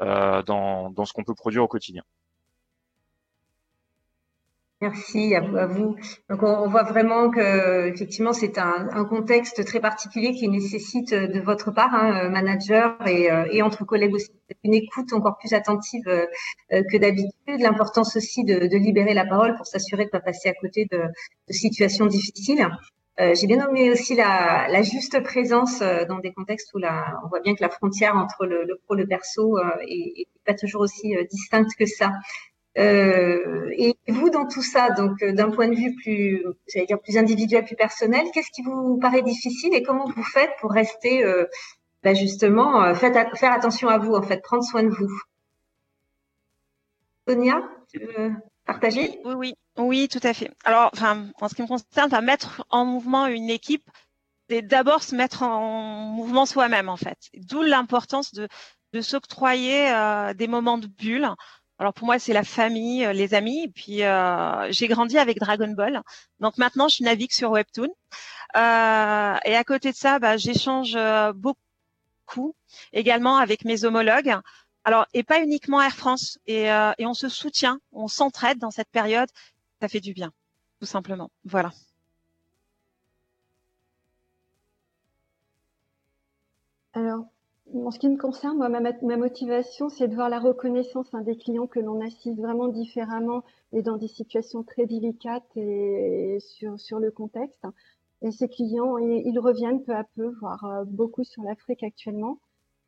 euh, 0.00 0.42
dans, 0.42 0.90
dans 0.90 1.04
ce 1.04 1.12
qu'on 1.12 1.24
peut 1.24 1.34
produire 1.34 1.62
au 1.62 1.68
quotidien. 1.68 2.02
Merci 4.84 5.34
à 5.34 5.66
vous. 5.66 5.96
Donc 6.28 6.42
on, 6.42 6.68
voit 6.68 6.82
vraiment 6.82 7.30
que 7.30 7.86
effectivement 7.86 8.34
c'est 8.34 8.58
un, 8.58 9.04
contexte 9.06 9.64
très 9.64 9.80
particulier 9.80 10.32
qui 10.34 10.46
nécessite 10.48 11.14
de 11.14 11.40
votre 11.40 11.70
part, 11.70 11.94
hein, 11.94 12.28
manager 12.28 12.98
et, 13.06 13.30
et, 13.50 13.62
entre 13.62 13.86
collègues 13.86 14.14
aussi, 14.14 14.30
une 14.62 14.74
écoute 14.74 15.14
encore 15.14 15.38
plus 15.38 15.54
attentive 15.54 16.06
euh, 16.06 16.26
que 16.90 16.98
d'habitude. 16.98 17.60
L'importance 17.60 18.14
aussi 18.16 18.44
de, 18.44 18.58
libérer 18.76 19.14
la 19.14 19.24
parole 19.24 19.56
pour 19.56 19.66
s'assurer 19.66 20.04
de 20.04 20.08
ne 20.08 20.18
pas 20.18 20.20
passer 20.20 20.50
à 20.50 20.54
côté 20.54 20.86
de, 20.90 21.00
situations 21.48 22.04
difficiles. 22.04 22.68
Euh, 23.20 23.34
J'ai 23.34 23.46
bien 23.46 23.64
nommé 23.64 23.90
aussi 23.90 24.14
la, 24.14 24.82
juste 24.82 25.22
présence 25.22 25.80
euh, 25.80 26.04
dans 26.04 26.18
des 26.18 26.32
contextes 26.32 26.74
où 26.74 26.78
on 26.78 27.28
voit 27.28 27.40
bien 27.40 27.54
que 27.54 27.62
la 27.62 27.70
frontière 27.70 28.16
entre 28.16 28.44
le, 28.44 28.64
le 28.64 28.76
pro 28.84 28.96
et 28.96 28.98
le 28.98 29.06
perso 29.06 29.56
euh, 29.56 29.62
est, 29.88 30.20
est, 30.20 30.26
pas 30.44 30.54
toujours 30.54 30.82
aussi 30.82 31.16
distincte 31.30 31.70
que 31.78 31.86
ça. 31.86 32.10
Euh, 32.76 33.70
et 33.76 33.96
vous, 34.08 34.30
dans 34.30 34.46
tout 34.46 34.62
ça, 34.62 34.90
donc 34.90 35.22
euh, 35.22 35.32
d'un 35.32 35.50
point 35.50 35.68
de 35.68 35.76
vue 35.76 35.94
plus, 35.94 36.44
j'allais 36.72 36.86
dire 36.86 37.00
plus 37.00 37.16
individuel, 37.16 37.64
plus 37.64 37.76
personnel, 37.76 38.26
qu'est-ce 38.32 38.50
qui 38.50 38.62
vous 38.62 38.98
paraît 38.98 39.22
difficile 39.22 39.74
et 39.74 39.82
comment 39.82 40.06
vous 40.06 40.24
faites 40.24 40.50
pour 40.60 40.72
rester, 40.72 41.24
euh, 41.24 41.46
bah 42.02 42.14
justement, 42.14 42.94
faire 42.94 43.52
attention 43.52 43.88
à 43.88 43.98
vous, 43.98 44.14
en 44.14 44.22
fait, 44.22 44.42
prendre 44.42 44.64
soin 44.64 44.82
de 44.82 44.88
vous? 44.88 45.20
Sonia, 47.28 47.62
tu 47.90 48.00
veux 48.00 48.32
partager? 48.66 49.20
Oui, 49.24 49.34
oui, 49.34 49.54
oui, 49.78 50.08
tout 50.08 50.20
à 50.22 50.34
fait. 50.34 50.50
Alors, 50.64 50.90
enfin, 50.92 51.28
en 51.40 51.48
ce 51.48 51.54
qui 51.54 51.62
me 51.62 51.68
concerne, 51.68 52.06
enfin, 52.06 52.20
mettre 52.22 52.66
en 52.70 52.84
mouvement 52.84 53.26
une 53.28 53.50
équipe, 53.50 53.88
c'est 54.50 54.62
d'abord 54.62 55.02
se 55.02 55.14
mettre 55.14 55.42
en 55.42 56.08
mouvement 56.08 56.44
soi-même, 56.44 56.88
en 56.88 56.96
fait. 56.96 57.18
D'où 57.34 57.62
l'importance 57.62 58.34
de, 58.34 58.48
s'octroyer 59.00 59.90
des 60.36 60.46
moments 60.46 60.78
de 60.78 60.86
bulle. 60.86 61.28
Alors 61.78 61.92
pour 61.94 62.06
moi, 62.06 62.18
c'est 62.18 62.32
la 62.32 62.44
famille, 62.44 63.04
euh, 63.04 63.12
les 63.12 63.34
amis. 63.34 63.64
Et 63.64 63.68
puis 63.68 64.02
euh, 64.04 64.70
j'ai 64.70 64.88
grandi 64.88 65.18
avec 65.18 65.38
Dragon 65.38 65.68
Ball. 65.68 66.02
Donc 66.40 66.58
maintenant, 66.58 66.88
je 66.88 67.02
navigue 67.02 67.32
sur 67.32 67.50
Webtoon. 67.50 67.88
Euh, 68.56 69.36
et 69.44 69.56
à 69.56 69.64
côté 69.64 69.90
de 69.92 69.96
ça, 69.96 70.18
bah, 70.18 70.36
j'échange 70.36 70.94
euh, 70.96 71.32
beaucoup 71.32 72.54
également 72.92 73.36
avec 73.38 73.64
mes 73.64 73.84
homologues. 73.84 74.36
Alors 74.84 75.06
et 75.14 75.22
pas 75.24 75.42
uniquement 75.42 75.82
Air 75.82 75.94
France. 75.96 76.38
Et, 76.46 76.70
euh, 76.72 76.92
et 76.98 77.06
on 77.06 77.14
se 77.14 77.28
soutient, 77.28 77.78
on 77.92 78.08
s'entraide 78.08 78.58
dans 78.58 78.70
cette 78.70 78.90
période. 78.90 79.28
Ça 79.80 79.88
fait 79.88 80.00
du 80.00 80.12
bien, 80.14 80.32
tout 80.80 80.86
simplement. 80.86 81.30
Voilà. 81.44 81.72
Alors 86.94 87.26
en 87.72 87.90
ce 87.90 87.98
qui 87.98 88.08
me 88.08 88.18
concerne, 88.18 88.58
moi, 88.58 88.68
ma, 88.68 89.16
motivation, 89.16 89.88
c'est 89.88 90.08
de 90.08 90.14
voir 90.14 90.28
la 90.28 90.38
reconnaissance 90.38 91.08
hein, 91.12 91.22
des 91.22 91.36
clients 91.36 91.66
que 91.66 91.80
l'on 91.80 92.00
assiste 92.00 92.38
vraiment 92.38 92.68
différemment 92.68 93.42
et 93.72 93.82
dans 93.82 93.96
des 93.96 94.08
situations 94.08 94.62
très 94.62 94.86
délicates 94.86 95.56
et 95.56 96.38
sur, 96.40 96.98
le 96.98 97.10
contexte. 97.10 97.64
Et 98.22 98.30
ces 98.30 98.48
clients, 98.48 98.98
ils, 98.98 99.38
reviennent 99.38 99.82
peu 99.82 99.94
à 99.94 100.04
peu, 100.04 100.28
voire 100.40 100.64
euh, 100.64 100.84
beaucoup 100.86 101.24
sur 101.24 101.42
l'Afrique 101.42 101.82
actuellement. 101.82 102.38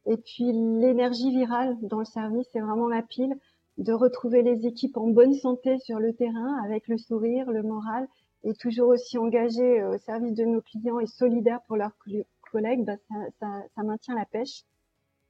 Et 0.07 0.17
puis 0.17 0.53
l'énergie 0.53 1.31
virale 1.31 1.77
dans 1.83 1.99
le 1.99 2.05
service, 2.05 2.47
c'est 2.53 2.61
vraiment 2.61 2.87
ma 2.87 3.03
pile 3.03 3.35
de 3.79 3.93
retrouver 3.93 4.43
les 4.43 4.67
équipes 4.67 4.97
en 4.97 5.09
bonne 5.09 5.35
santé 5.35 5.79
sur 5.79 5.99
le 5.99 6.15
terrain 6.15 6.63
avec 6.65 6.89
le 6.89 6.97
sourire, 6.97 7.51
le 7.51 7.63
moral 7.63 8.07
et 8.45 8.55
toujours 8.55 8.89
aussi 8.89 9.19
engagés 9.19 9.81
euh, 9.81 9.95
au 9.95 9.99
service 9.99 10.35
de 10.35 10.45
nos 10.45 10.61
clients 10.61 11.01
et 11.01 11.07
solidaires 11.07 11.61
pour 11.67 11.77
leurs 11.77 11.97
collègues, 12.57 12.85
bah, 12.85 12.97
ça, 13.39 13.83
maintient 13.83 14.15
la 14.15 14.25
pêche. 14.25 14.63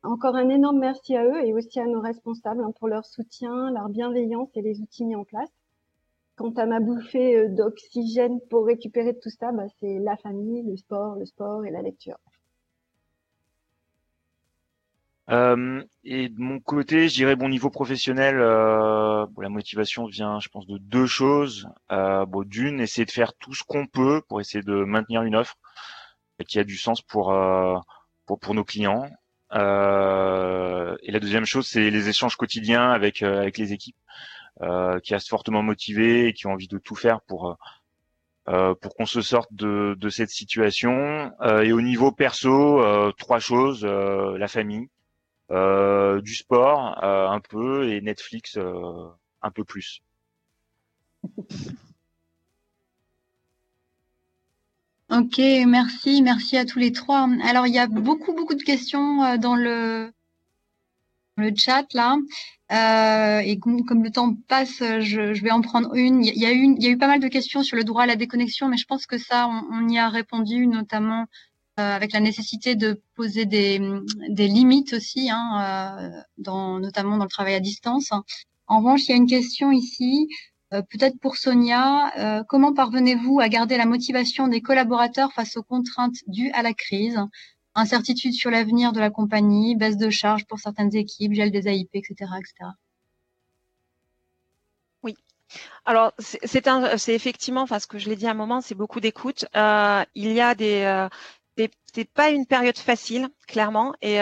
Encore 0.05 0.37
un 0.37 0.49
énorme 0.49 0.79
merci 0.79 1.17
à 1.17 1.25
eux 1.25 1.45
et 1.45 1.53
aussi 1.53 1.81
à 1.81 1.87
nos 1.87 2.01
responsables 2.01 2.63
hein, 2.63 2.71
pour 2.79 2.87
leur 2.87 3.05
soutien, 3.05 3.73
leur 3.73 3.89
bienveillance 3.89 4.49
et 4.55 4.63
les 4.63 4.81
outils 4.81 5.05
mis 5.05 5.17
en 5.17 5.25
place. 5.25 5.51
Quant 6.37 6.53
à 6.53 6.67
ma 6.67 6.79
bouffée 6.79 7.37
euh, 7.37 7.49
d'oxygène 7.49 8.39
pour 8.49 8.67
récupérer 8.67 9.19
tout 9.19 9.31
ça, 9.31 9.51
bah, 9.51 9.65
c'est 9.81 9.99
la 9.99 10.17
famille, 10.19 10.63
le 10.63 10.77
sport, 10.77 11.17
le 11.17 11.27
sport 11.27 11.65
et 11.65 11.71
la 11.71 11.83
lecture. 11.83 12.19
Euh, 15.29 15.83
et 16.05 16.29
de 16.29 16.41
mon 16.41 16.61
côté, 16.61 17.09
je 17.09 17.15
dirais 17.15 17.35
bon 17.35 17.49
niveau 17.49 17.71
professionnel, 17.71 18.37
euh, 18.39 19.27
la 19.39 19.49
motivation 19.49 20.07
vient, 20.07 20.39
je 20.39 20.49
pense, 20.49 20.69
de 20.69 20.79
deux 20.79 21.07
choses. 21.07 21.69
Bon, 21.91 22.45
d'une, 22.45 22.79
essayer 22.81 23.07
de 23.07 23.11
faire 23.11 23.35
tout 23.35 23.55
ce 23.55 23.65
qu'on 23.65 23.89
peut 23.89 24.23
pour 24.29 24.41
essayer 24.41 24.63
de 24.63 24.85
maintenir 24.85 25.23
une 25.23 25.35
offre 25.35 25.57
qui 26.45 26.59
a 26.59 26.65
du 26.65 26.77
sens 26.77 27.03
pour 27.03 27.33
euh, 27.33 27.77
pour, 28.27 28.39
pour 28.39 28.55
nos 28.55 28.65
clients. 28.65 29.09
Euh, 29.53 30.97
et 31.03 31.13
la 31.13 31.21
deuxième 31.21 31.45
chose, 31.45 31.67
c'est 31.67 31.91
les 31.91 32.09
échanges 32.09 32.37
quotidiens 32.37 32.91
avec 32.91 33.23
euh, 33.23 33.41
avec 33.41 33.59
les 33.59 33.73
équipes 33.73 33.97
euh, 34.63 34.99
qui 35.01 35.15
restent 35.15 35.29
fortement 35.29 35.63
motivées 35.63 36.29
et 36.29 36.33
qui 36.33 36.47
ont 36.47 36.53
envie 36.53 36.69
de 36.69 36.79
tout 36.79 36.97
faire 36.97 37.21
pour 37.23 37.57
pour 38.81 38.95
qu'on 38.95 39.07
se 39.07 39.23
sorte 39.23 39.53
de, 39.53 39.97
de 39.99 40.09
cette 40.09 40.31
situation. 40.31 41.33
et 41.43 41.73
au 41.73 41.81
niveau 41.81 42.13
perso, 42.13 42.81
trois 43.19 43.41
choses 43.41 43.85
la 43.85 44.47
famille, 44.47 44.89
du 45.51 46.35
sport 46.37 47.03
un 47.03 47.41
peu 47.41 47.91
et 47.91 48.01
Netflix 48.01 48.57
un 48.57 49.51
peu 49.51 49.65
plus. 49.65 50.01
Ok, 55.11 55.39
merci, 55.39 56.21
merci 56.21 56.57
à 56.57 56.65
tous 56.65 56.81
les 56.81 56.91
trois. 56.91 57.29
Alors, 57.45 57.67
il 57.69 57.75
y 57.75 57.79
a 57.79 57.87
beaucoup, 57.87 58.33
beaucoup 58.35 58.55
de 58.55 58.63
questions 58.63 59.23
euh, 59.23 59.37
dans 59.37 59.55
le, 59.55 60.13
le 61.37 61.53
chat 61.57 61.87
là. 61.95 62.17
Euh, 62.73 63.39
et 63.39 63.57
comme, 63.61 64.03
le 64.03 64.11
temps 64.11 64.35
passe, 64.49 64.79
je, 64.81 65.41
vais 65.41 65.53
en 65.53 65.61
prendre 65.61 65.95
une. 65.95 66.25
Il 66.25 66.37
y, 66.37 66.45
a 66.45 66.53
eu, 66.53 66.75
il 66.77 66.83
y 66.83 66.89
a 66.89 66.91
eu 66.91 66.99
pas 66.99 67.07
mal 67.07 67.21
de 67.21 67.29
questions 67.29 67.63
sur 67.63 67.77
le 67.77 67.85
droit 67.85 68.03
à 68.03 68.07
la 68.07 68.17
déconnexion, 68.17 68.69
mais 68.69 68.77
je 68.77 68.87
pense 68.87 69.07
que 69.07 69.17
ça, 69.17 69.49
on, 69.49 69.89
y 69.89 69.99
a 69.99 70.09
répondu, 70.09 70.67
notamment 70.67 71.27
euh, 71.79 71.95
avec 71.95 72.13
la 72.13 72.21
nécessité 72.21 72.75
de 72.75 73.01
poser 73.15 73.47
des, 73.47 73.81
des 74.29 74.49
limites 74.49 74.93
aussi, 74.93 75.31
hein, 75.31 76.11
dans, 76.39 76.81
notamment 76.81 77.17
dans 77.17 77.25
le 77.25 77.31
travail 77.31 77.55
à 77.55 77.61
distance. 77.61 78.11
En 78.67 78.79
revanche, 78.79 79.03
il 79.07 79.11
y 79.11 79.15
a 79.15 79.17
une 79.17 79.29
question 79.29 79.71
ici. 79.71 80.29
Euh, 80.73 80.83
peut-être 80.83 81.19
pour 81.21 81.37
Sonia, 81.37 82.13
euh, 82.19 82.45
comment 82.49 82.75
parvenez-vous 82.75 83.39
à 83.41 83.49
garder 83.49 83.77
la 83.77 83.87
motivation 83.87 84.49
des 84.49 84.61
collaborateurs 84.61 85.33
face 85.33 85.57
aux 85.57 85.63
contraintes 85.63 86.17
dues 86.27 86.51
à 86.53 86.63
la 86.63 86.75
crise? 86.75 87.19
Incertitude 87.75 88.33
sur 88.33 88.51
l'avenir 88.51 88.93
de 88.93 88.99
la 89.01 89.11
compagnie, 89.11 89.77
baisse 89.77 89.97
de 89.97 90.11
charges 90.11 90.47
pour 90.47 90.59
certaines 90.59 90.95
équipes, 90.97 91.35
gel 91.35 91.51
des 91.53 91.69
AIP, 91.69 91.91
etc. 91.93 92.15
etc. 92.39 92.71
Oui. 95.03 95.15
Alors, 95.85 96.13
c'est 96.19 97.15
effectivement, 97.15 97.63
enfin, 97.63 97.79
ce 97.79 97.87
que 97.87 97.99
je 97.99 98.09
l'ai 98.09 98.17
dit 98.17 98.27
à 98.27 98.31
un 98.31 98.35
moment, 98.35 98.61
c'est 98.61 98.75
beaucoup 98.75 99.01
d'écoute. 99.01 99.45
Euh, 99.55 100.05
il 100.15 100.33
y 100.33 100.41
a 100.41 100.55
des, 100.55 101.07
des 101.57 101.71
c'est 101.95 102.11
pas 102.11 102.31
une 102.31 102.47
période 102.47 102.79
facile, 102.79 103.29
clairement, 103.47 103.95
et 104.03 104.19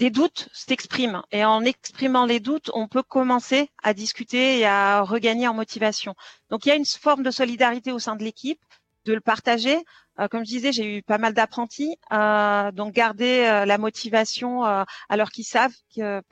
des 0.00 0.08
doutes 0.08 0.48
s'expriment 0.54 1.22
et 1.30 1.44
en 1.44 1.62
exprimant 1.62 2.24
les 2.24 2.40
doutes, 2.40 2.70
on 2.72 2.88
peut 2.88 3.02
commencer 3.02 3.68
à 3.82 3.92
discuter 3.92 4.58
et 4.58 4.64
à 4.64 5.02
regagner 5.02 5.46
en 5.46 5.52
motivation. 5.52 6.14
Donc 6.48 6.64
il 6.64 6.70
y 6.70 6.72
a 6.72 6.74
une 6.74 6.86
forme 6.86 7.22
de 7.22 7.30
solidarité 7.30 7.92
au 7.92 7.98
sein 7.98 8.16
de 8.16 8.24
l'équipe, 8.24 8.60
de 9.04 9.12
le 9.12 9.20
partager. 9.20 9.76
Euh, 10.18 10.26
comme 10.26 10.40
je 10.40 10.48
disais, 10.48 10.72
j'ai 10.72 10.96
eu 10.96 11.02
pas 11.02 11.18
mal 11.18 11.34
d'apprentis, 11.34 11.98
euh, 12.12 12.72
donc 12.72 12.94
garder 12.94 13.44
euh, 13.44 13.66
la 13.66 13.76
motivation 13.76 14.62
alors 15.10 15.30
qu'ils 15.30 15.44
savent 15.44 15.74
qu'il 15.90 16.22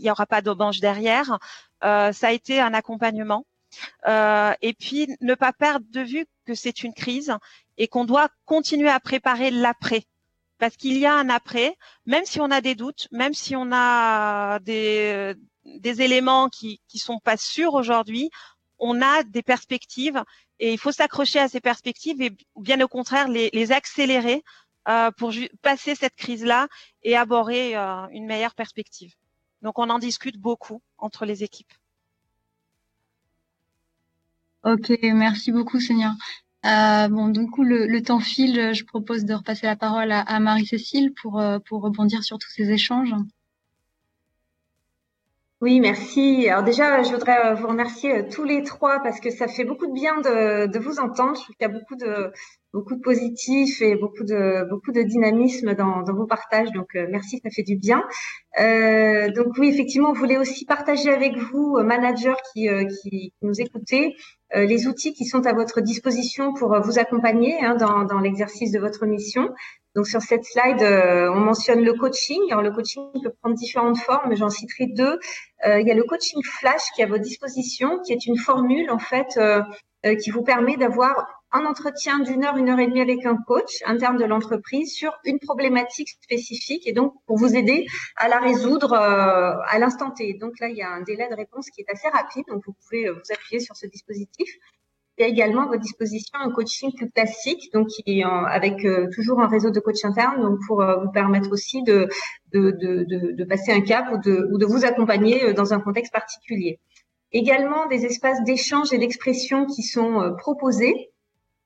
n'y 0.00 0.10
aura 0.10 0.24
pas 0.24 0.40
d'aubange 0.40 0.80
derrière. 0.80 1.38
ça 1.82 2.28
a 2.28 2.32
été 2.32 2.60
un 2.60 2.72
accompagnement. 2.72 3.44
et 4.06 4.74
puis 4.80 5.06
ne 5.20 5.34
pas 5.34 5.52
perdre 5.52 5.84
de 5.90 6.00
vue 6.00 6.26
que 6.46 6.54
c'est 6.54 6.82
une 6.82 6.94
crise 6.94 7.34
et 7.76 7.88
qu'on 7.88 8.06
doit 8.06 8.30
continuer 8.46 8.88
à 8.88 9.00
préparer 9.00 9.50
l'après 9.50 10.04
parce 10.58 10.76
qu'il 10.76 10.98
y 10.98 11.06
a 11.06 11.14
un 11.14 11.28
après, 11.28 11.76
même 12.06 12.24
si 12.24 12.40
on 12.40 12.50
a 12.50 12.60
des 12.60 12.74
doutes, 12.74 13.08
même 13.10 13.34
si 13.34 13.56
on 13.56 13.70
a 13.72 14.58
des, 14.60 15.34
des 15.64 16.02
éléments 16.02 16.48
qui 16.48 16.80
qui 16.88 16.98
sont 16.98 17.18
pas 17.18 17.36
sûrs 17.36 17.74
aujourd'hui, 17.74 18.30
on 18.78 19.02
a 19.02 19.22
des 19.24 19.42
perspectives 19.42 20.22
et 20.60 20.72
il 20.72 20.78
faut 20.78 20.92
s'accrocher 20.92 21.38
à 21.38 21.48
ces 21.48 21.60
perspectives 21.60 22.20
et 22.20 22.32
bien 22.56 22.80
au 22.80 22.88
contraire 22.88 23.28
les, 23.28 23.50
les 23.52 23.72
accélérer 23.72 24.42
euh, 24.88 25.10
pour 25.12 25.32
passer 25.62 25.94
cette 25.94 26.14
crise-là 26.14 26.68
et 27.02 27.16
aborder 27.16 27.72
euh, 27.74 28.06
une 28.10 28.26
meilleure 28.26 28.54
perspective. 28.54 29.12
Donc 29.62 29.78
on 29.78 29.90
en 29.90 29.98
discute 29.98 30.38
beaucoup 30.38 30.82
entre 30.98 31.24
les 31.24 31.44
équipes. 31.44 31.72
Ok, 34.64 34.90
merci 35.02 35.52
beaucoup 35.52 35.80
Sonia. 35.80 36.14
Euh, 36.66 37.08
bon, 37.08 37.28
du 37.28 37.46
coup, 37.46 37.62
le, 37.62 38.00
temps 38.02 38.20
file. 38.20 38.74
Je 38.74 38.84
propose 38.84 39.24
de 39.24 39.34
repasser 39.34 39.66
la 39.66 39.76
parole 39.76 40.12
à, 40.12 40.40
Marie-Cécile 40.40 41.12
pour, 41.14 41.40
euh, 41.40 41.58
pour 41.60 41.82
rebondir 41.82 42.24
sur 42.24 42.38
tous 42.38 42.50
ces 42.50 42.70
échanges. 42.70 43.14
Oui, 45.60 45.80
merci. 45.80 46.48
Alors 46.48 46.62
déjà, 46.62 47.02
je 47.02 47.10
voudrais 47.10 47.46
euh, 47.46 47.54
vous 47.54 47.66
remercier 47.66 48.28
tous 48.28 48.44
les 48.44 48.62
trois 48.62 49.00
parce 49.02 49.18
que 49.18 49.28
ça 49.30 49.48
fait 49.48 49.64
beaucoup 49.64 49.88
de 49.88 49.92
bien 49.92 50.20
de, 50.20 50.66
de 50.66 50.78
vous 50.78 51.00
entendre. 51.00 51.34
Je 51.36 51.42
trouve 51.42 51.56
qu'il 51.56 51.66
y 51.66 51.70
a 51.70 51.72
beaucoup 51.76 51.96
de, 51.96 52.32
beaucoup 52.72 52.94
de 52.94 53.00
positifs 53.00 53.82
et 53.82 53.96
beaucoup 53.96 54.22
de, 54.22 54.68
beaucoup 54.70 54.92
de 54.92 55.02
dynamisme 55.02 55.74
dans, 55.74 56.02
dans 56.02 56.14
vos 56.14 56.26
partages. 56.26 56.70
Donc, 56.70 56.90
merci, 56.94 57.40
ça 57.42 57.50
fait 57.50 57.64
du 57.64 57.74
bien. 57.76 58.04
Euh, 58.60 59.32
donc 59.32 59.58
oui, 59.58 59.68
effectivement, 59.68 60.10
on 60.10 60.12
voulait 60.12 60.38
aussi 60.38 60.64
partager 60.64 61.10
avec 61.10 61.36
vous, 61.36 61.76
managers 61.82 62.34
qui, 62.52 62.68
qui 63.02 63.32
nous 63.42 63.60
écoutez, 63.60 64.14
euh, 64.54 64.64
les 64.64 64.86
outils 64.86 65.12
qui 65.12 65.26
sont 65.26 65.44
à 65.46 65.52
votre 65.52 65.80
disposition 65.80 66.54
pour 66.54 66.72
euh, 66.72 66.80
vous 66.80 66.98
accompagner 66.98 67.58
hein, 67.60 67.74
dans, 67.74 68.04
dans 68.04 68.18
l'exercice 68.18 68.72
de 68.72 68.78
votre 68.78 69.04
mission. 69.06 69.50
Donc 69.94 70.06
sur 70.06 70.20
cette 70.20 70.44
slide, 70.44 70.82
euh, 70.82 71.30
on 71.32 71.40
mentionne 71.40 71.82
le 71.82 71.94
coaching. 71.94 72.40
Alors 72.50 72.62
le 72.62 72.70
coaching 72.70 73.10
peut 73.22 73.32
prendre 73.40 73.56
différentes 73.56 73.98
formes, 73.98 74.34
j'en 74.36 74.50
citerai 74.50 74.86
deux. 74.86 75.18
il 75.64 75.86
y 75.86 75.90
a 75.90 75.94
le 75.94 76.04
coaching 76.04 76.42
flash 76.44 76.82
qui 76.94 77.00
est 77.00 77.04
à 77.04 77.08
votre 77.08 77.24
disposition, 77.24 78.00
qui 78.00 78.12
est 78.12 78.26
une 78.26 78.36
formule 78.36 78.90
en 78.90 78.98
fait 78.98 79.38
qui 80.22 80.30
vous 80.30 80.42
permet 80.42 80.76
d'avoir 80.76 81.26
un 81.52 81.64
entretien 81.64 82.18
d'une 82.18 82.44
heure, 82.44 82.56
une 82.56 82.68
heure 82.68 82.78
et 82.78 82.86
demie 82.86 83.00
avec 83.00 83.24
un 83.24 83.36
coach 83.36 83.82
interne 83.86 84.18
de 84.18 84.24
l'entreprise 84.24 84.92
sur 84.92 85.12
une 85.24 85.38
problématique 85.38 86.10
spécifique 86.22 86.86
et 86.86 86.92
donc 86.92 87.14
pour 87.26 87.38
vous 87.38 87.56
aider 87.56 87.86
à 88.16 88.28
la 88.28 88.38
résoudre 88.38 88.92
euh, 88.92 89.54
à 89.66 89.78
l'instant 89.78 90.10
T. 90.10 90.34
Donc 90.34 90.58
là, 90.60 90.68
il 90.68 90.76
y 90.76 90.82
a 90.82 90.90
un 90.90 91.00
délai 91.00 91.28
de 91.28 91.34
réponse 91.34 91.70
qui 91.70 91.80
est 91.80 91.90
assez 91.90 92.08
rapide, 92.08 92.44
donc 92.48 92.62
vous 92.66 92.74
pouvez 92.74 93.06
euh, 93.06 93.12
vous 93.12 93.32
appuyer 93.32 93.60
sur 93.60 93.76
ce 93.76 93.86
dispositif. 93.86 94.48
Il 95.18 95.22
y 95.22 95.24
a 95.24 95.28
également 95.28 95.62
à 95.62 95.66
votre 95.66 95.80
disposition 95.80 96.38
un 96.38 96.50
coaching 96.52 96.92
plus 96.94 97.10
classique, 97.10 97.72
donc 97.72 97.88
avec 98.46 98.84
euh, 98.84 99.08
toujours 99.12 99.40
un 99.40 99.48
réseau 99.48 99.70
de 99.70 99.80
coach 99.80 100.04
interne, 100.04 100.40
donc 100.40 100.58
pour 100.66 100.84
vous 101.02 101.10
permettre 101.10 101.50
aussi 101.50 101.82
de, 101.82 102.08
de, 102.52 102.70
de, 102.70 103.44
passer 103.44 103.72
un 103.72 103.80
cap 103.80 104.06
ou 104.12 104.18
de, 104.18 104.48
ou 104.52 104.58
de 104.58 104.66
vous 104.66 104.84
accompagner 104.84 105.52
dans 105.54 105.74
un 105.74 105.80
contexte 105.80 106.12
particulier. 106.12 106.78
Également 107.32 107.86
des 107.86 108.06
espaces 108.06 108.42
d'échange 108.44 108.92
et 108.92 108.98
d'expression 108.98 109.66
qui 109.66 109.82
sont 109.82 110.34
proposés 110.38 111.10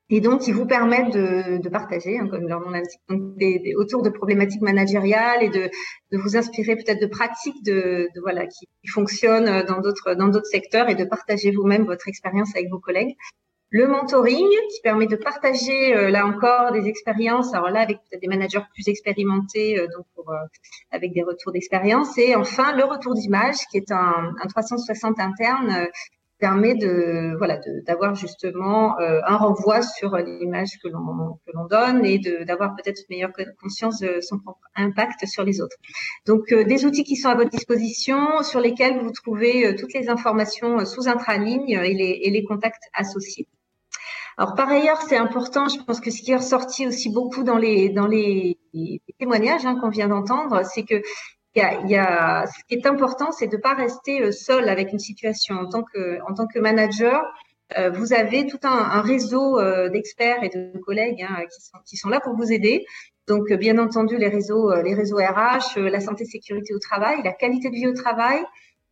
et 0.09 0.21
donc 0.21 0.43
qui 0.43 0.53
vous 0.53 0.67
permettent 0.67 1.15
de, 1.15 1.57
de 1.59 1.69
partager, 1.71 2.19
hein, 2.19 2.29
comme 2.29 2.47
leur 2.47 2.61
nom 2.61 2.71
l'indique, 2.71 3.77
autour 3.77 4.03
de 4.03 4.11
problématiques 4.11 4.61
managériales 4.61 5.43
et 5.43 5.49
de, 5.49 5.71
de 6.11 6.19
vous 6.19 6.37
inspirer 6.37 6.77
peut-être 6.77 7.01
de 7.01 7.07
pratiques 7.07 7.63
de, 7.65 8.09
voilà 8.21 8.47
qui, 8.47 8.67
fonctionnent 8.89 9.65
dans 9.65 9.81
d'autres 9.81 10.15
dans 10.15 10.29
d'autres 10.29 10.51
secteurs 10.51 10.91
et 10.91 10.95
de 10.95 11.05
partager 11.05 11.51
vous-même 11.51 11.85
votre 11.85 12.09
expérience 12.09 12.55
avec 12.55 12.69
vos 12.71 12.79
collègues. 12.79 13.17
Le 13.73 13.87
mentoring 13.89 14.49
qui 14.71 14.81
permet 14.83 15.07
de 15.07 15.17
partager 15.17 15.97
euh, 15.97 16.11
là 16.11 16.27
encore 16.27 16.73
des 16.73 16.87
expériences, 16.87 17.55
alors 17.55 17.71
là 17.71 17.81
avec 17.81 17.97
peut-être 17.99 18.21
des 18.21 18.29
managers 18.29 18.61
plus 18.75 18.87
expérimentés, 18.89 19.79
euh, 19.79 19.87
donc 19.97 20.05
pour, 20.15 20.31
euh, 20.31 20.37
avec 20.91 21.13
des 21.13 21.23
retours 21.23 21.53
d'expérience. 21.53 22.17
Et 22.19 22.37
enfin 22.37 22.77
le 22.77 22.85
retour 22.85 23.15
d'image 23.15 23.57
qui 23.71 23.79
est 23.79 23.91
un, 23.91 24.35
un 24.43 24.47
360 24.47 25.19
interne 25.19 25.89
permet 26.43 26.75
de 26.75 27.37
voilà 27.39 27.61
d'avoir 27.87 28.17
justement 28.17 28.99
euh, 28.99 29.21
un 29.25 29.37
renvoi 29.37 29.81
sur 29.81 30.17
l'image 30.17 30.73
que 30.83 30.89
l'on 30.89 31.39
que 31.47 31.53
l'on 31.55 31.67
donne 31.67 32.05
et 32.05 32.19
d'avoir 32.19 32.75
peut-être 32.75 32.99
une 33.03 33.15
meilleure 33.15 33.31
conscience 33.63 34.01
de 34.01 34.21
son 34.21 34.41
propre 34.41 34.67
impact 34.75 35.25
sur 35.27 35.45
les 35.45 35.61
autres. 35.61 35.77
Donc 36.27 36.53
euh, 36.53 36.65
des 36.65 36.85
outils 36.85 37.05
qui 37.05 37.15
sont 37.15 37.29
à 37.29 37.37
votre 37.37 37.51
disposition 37.51 38.43
sur 38.43 38.59
lesquels 38.59 38.99
vous 38.99 39.13
trouvez 39.13 39.69
euh, 39.69 39.77
toutes 39.79 39.95
les 39.95 40.09
informations 40.09 40.85
sous 40.85 41.07
intraligne 41.09 41.71
et 41.71 41.95
les, 41.95 42.19
et 42.25 42.31
les 42.31 42.45
contacts 42.45 42.87
associés. 42.93 43.47
Alors 44.39 44.55
par 44.55 44.69
ailleurs, 44.71 45.01
c'est 45.03 45.17
important, 45.17 45.69
je 45.69 45.83
pense 45.83 46.01
que 46.01 46.11
ce 46.11 46.23
qui 46.23 46.33
est 46.33 46.37
ressorti 46.37 46.87
aussi 46.87 47.11
beaucoup 47.11 47.43
dans 47.43 47.59
les 47.59 47.91
dans 47.91 48.07
les, 48.07 48.59
témoignages 49.19 49.67
hein, 49.67 49.79
qu'on 49.81 49.91
vient 49.91 50.09
d'entendre, 50.09 50.63
c'est 50.65 50.85
que 50.85 51.03
y 51.55 51.61
a, 51.97 52.47
ce 52.47 52.65
qui 52.69 52.75
est 52.75 52.87
important, 52.87 53.31
c'est 53.33 53.47
de 53.47 53.57
ne 53.57 53.61
pas 53.61 53.75
rester 53.75 54.23
euh, 54.23 54.33
seul 54.33 54.69
avec 54.69 54.93
une 54.93 54.99
situation. 54.99 55.57
En 55.57 55.69
tant 55.69 55.83
que, 55.83 56.19
en 56.29 56.35
tant 56.35 56.47
que 56.47 56.59
manager, 56.59 57.23
euh, 57.79 57.91
vous 57.91 58.13
avez 58.13 58.47
tout 58.47 58.61
un, 58.63 58.69
un 58.71 59.03
réseau 59.03 59.59
euh, 59.59 59.89
d'experts 59.89 60.43
et 60.43 60.49
de 60.49 60.79
collègues 60.79 61.23
hein, 61.23 61.45
qui, 61.53 61.61
sont, 61.61 61.79
qui 61.85 61.97
sont 61.97 62.09
là 62.09 62.21
pour 62.21 62.35
vous 62.37 62.53
aider. 62.53 62.87
Donc, 63.29 63.53
bien 63.53 63.79
entendu, 63.79 64.17
les 64.17 64.29
réseaux, 64.29 64.75
les 64.83 64.95
réseaux 64.95 65.19
RH, 65.19 65.79
la 65.79 66.01
santé 66.01 66.25
sécurité 66.25 66.75
au 66.75 66.81
travail, 66.81 67.23
la 67.23 67.33
qualité 67.33 67.71
de 67.71 67.75
vie 67.75 67.87
au 67.87 67.95
travail, 67.95 68.43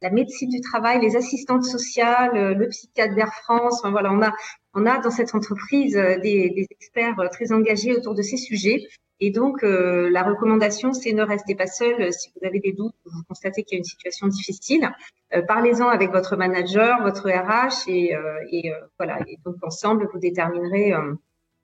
la 0.03 0.11
médecine 0.11 0.49
du 0.49 0.61
travail, 0.61 1.01
les 1.01 1.17
assistantes 1.17 1.65
sociales, 1.65 2.57
le 2.57 2.69
psychiatre 2.69 3.15
d'Air 3.15 3.33
France. 3.45 3.81
Enfin, 3.81 3.91
voilà, 3.91 4.13
on 4.13 4.23
a, 4.23 4.33
on 4.75 4.87
a 4.87 4.99
dans 4.99 5.11
cette 5.11 5.35
entreprise 5.35 5.95
des, 5.95 6.51
des 6.51 6.67
experts 6.71 7.17
très 7.31 7.53
engagés 7.53 7.95
autour 7.95 8.15
de 8.15 8.23
ces 8.23 8.37
sujets. 8.37 8.87
Et 9.21 9.31
donc, 9.31 9.63
euh, 9.63 10.09
la 10.11 10.23
recommandation, 10.23 10.95
c'est 10.95 11.13
ne 11.13 11.23
restez 11.23 11.55
pas 11.55 11.67
seul. 11.67 12.13
Si 12.13 12.31
vous 12.35 12.47
avez 12.47 12.59
des 12.59 12.73
doutes, 12.73 12.95
vous 13.05 13.23
constatez 13.29 13.63
qu'il 13.63 13.77
y 13.77 13.79
a 13.79 13.81
une 13.81 13.85
situation 13.85 14.27
difficile, 14.29 14.91
euh, 15.35 15.43
parlez-en 15.43 15.89
avec 15.89 16.11
votre 16.11 16.37
manager, 16.37 17.03
votre 17.03 17.29
RH, 17.29 17.89
et, 17.89 18.17
euh, 18.17 18.39
et 18.51 18.73
voilà. 18.99 19.19
Et 19.29 19.37
donc, 19.45 19.57
ensemble, 19.63 20.09
vous 20.13 20.19
déterminerez 20.19 20.95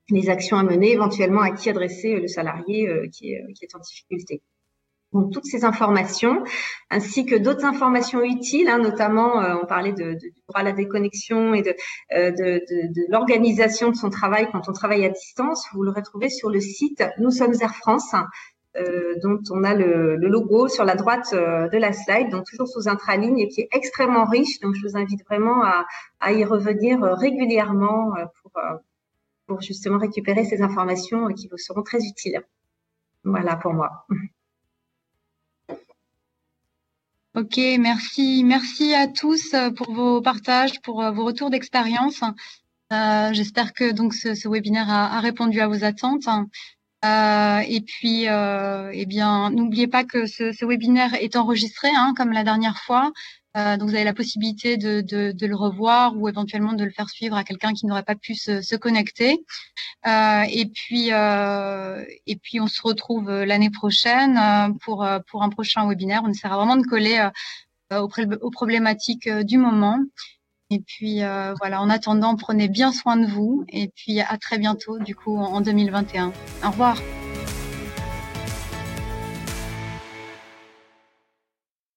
les 0.09 0.29
actions 0.29 0.57
à 0.57 0.63
mener, 0.63 0.91
éventuellement 0.91 1.41
à 1.41 1.51
qui 1.51 1.69
adresser 1.69 2.19
le 2.19 2.27
salarié 2.27 3.09
qui 3.11 3.33
est, 3.33 3.53
qui, 3.53 3.65
est, 3.65 3.75
en 3.75 3.79
difficulté. 3.79 4.41
Donc, 5.17 5.33
toutes 5.33 5.45
ces 5.45 5.65
informations, 5.65 6.43
ainsi 6.91 7.25
que 7.25 7.35
d'autres 7.35 7.65
informations 7.65 8.21
utiles, 8.21 8.69
hein, 8.69 8.77
notamment, 8.77 9.41
euh, 9.41 9.55
on 9.59 9.65
parlait 9.65 9.93
de, 9.93 10.13
du 10.13 10.31
droit 10.47 10.61
à 10.61 10.63
la 10.63 10.73
déconnexion 10.73 11.55
et 11.55 11.63
de, 11.63 11.73
euh, 12.13 12.29
de, 12.29 13.11
l'organisation 13.11 13.89
de 13.89 13.95
son 13.95 14.11
travail 14.11 14.47
quand 14.51 14.69
on 14.69 14.73
travaille 14.73 15.03
à 15.05 15.09
distance, 15.09 15.65
vous 15.73 15.81
le 15.81 15.89
retrouvez 15.89 16.29
sur 16.29 16.51
le 16.51 16.59
site 16.59 17.03
Nous 17.17 17.31
sommes 17.31 17.55
Air 17.59 17.73
France, 17.73 18.13
euh, 18.75 19.15
dont 19.23 19.39
on 19.49 19.63
a 19.63 19.73
le, 19.73 20.17
logo 20.17 20.67
sur 20.67 20.85
la 20.85 20.93
droite 20.93 21.33
de 21.33 21.77
la 21.77 21.93
slide, 21.93 22.29
donc 22.29 22.45
toujours 22.45 22.67
sous 22.67 22.87
intraligne 22.87 23.39
et 23.39 23.47
qui 23.47 23.61
est 23.61 23.69
extrêmement 23.71 24.25
riche. 24.25 24.59
Donc, 24.59 24.75
je 24.75 24.87
vous 24.87 24.97
invite 24.97 25.25
vraiment 25.25 25.63
à, 25.63 26.31
y 26.31 26.45
revenir 26.45 27.01
régulièrement 27.01 28.13
pour 29.47 29.61
justement 29.61 29.97
récupérer 29.97 30.45
ces 30.45 30.61
informations 30.61 31.27
qui 31.29 31.47
vous 31.47 31.57
seront 31.57 31.81
très 31.81 32.03
utiles. 32.03 32.43
Voilà 33.23 33.55
pour 33.55 33.73
moi. 33.73 34.05
Ok, 37.37 37.59
merci. 37.77 38.43
Merci 38.43 38.95
à 38.95 39.07
tous 39.07 39.53
euh, 39.53 39.69
pour 39.69 39.91
vos 39.93 40.21
partages, 40.23 40.81
pour 40.81 41.03
euh, 41.03 41.11
vos 41.11 41.23
retours 41.23 41.51
d'expérience. 41.51 42.23
Euh, 42.91 43.31
J'espère 43.31 43.73
que 43.73 43.91
donc 43.91 44.15
ce, 44.15 44.49
webinaire 44.49 44.89
a, 44.89 45.19
répondu 45.19 45.61
à 45.61 45.67
vos 45.67 45.83
attentes. 45.83 46.27
Et 47.03 47.81
puis, 47.85 48.23
eh 48.23 49.05
bien, 49.05 49.51
n'oubliez 49.51 49.87
pas 49.87 50.03
que 50.03 50.25
ce, 50.25 50.51
ce, 50.51 50.65
webinaire 50.65 51.13
est 51.13 51.35
enregistré, 51.35 51.89
hein, 51.95 52.15
comme 52.17 52.31
la 52.31 52.43
dernière 52.43 52.79
fois. 52.79 53.11
Euh, 53.57 53.77
donc, 53.77 53.89
vous 53.89 53.95
avez 53.95 54.03
la 54.03 54.13
possibilité 54.13 54.77
de, 54.77 55.01
de, 55.01 55.47
le 55.47 55.55
revoir 55.55 56.15
ou 56.15 56.29
éventuellement 56.29 56.73
de 56.73 56.83
le 56.83 56.91
faire 56.91 57.09
suivre 57.09 57.35
à 57.35 57.43
quelqu'un 57.43 57.73
qui 57.73 57.85
n'aurait 57.85 58.03
pas 58.03 58.15
pu 58.15 58.35
se, 58.35 58.75
connecter. 58.75 59.43
Euh, 60.05 60.43
et 60.49 60.67
puis, 60.67 61.11
euh, 61.11 62.03
et 62.27 62.35
puis, 62.35 62.59
on 62.59 62.67
se 62.67 62.81
retrouve 62.81 63.29
l'année 63.31 63.71
prochaine 63.71 64.39
pour 64.81 65.07
pour 65.27 65.43
un 65.43 65.49
prochain 65.49 65.87
webinaire. 65.87 66.21
On 66.23 66.29
essaiera 66.29 66.57
vraiment 66.57 66.77
de 66.77 66.85
coller 66.85 67.27
aux, 67.91 68.51
problématiques 68.51 69.29
du 69.29 69.57
moment. 69.57 69.99
Et 70.69 70.79
puis 70.79 71.21
voilà, 71.59 71.81
en 71.81 71.89
attendant, 71.89 72.35
prenez 72.35 72.67
bien 72.67 72.91
soin 72.91 73.17
de 73.17 73.25
vous. 73.25 73.65
Et 73.69 73.89
puis 73.95 74.19
à 74.21 74.37
très 74.37 74.59
bientôt, 74.59 74.99
du 74.99 75.15
coup, 75.15 75.37
en 75.37 75.61
2021. 75.61 76.31
Au 76.63 76.69
revoir. 76.69 76.97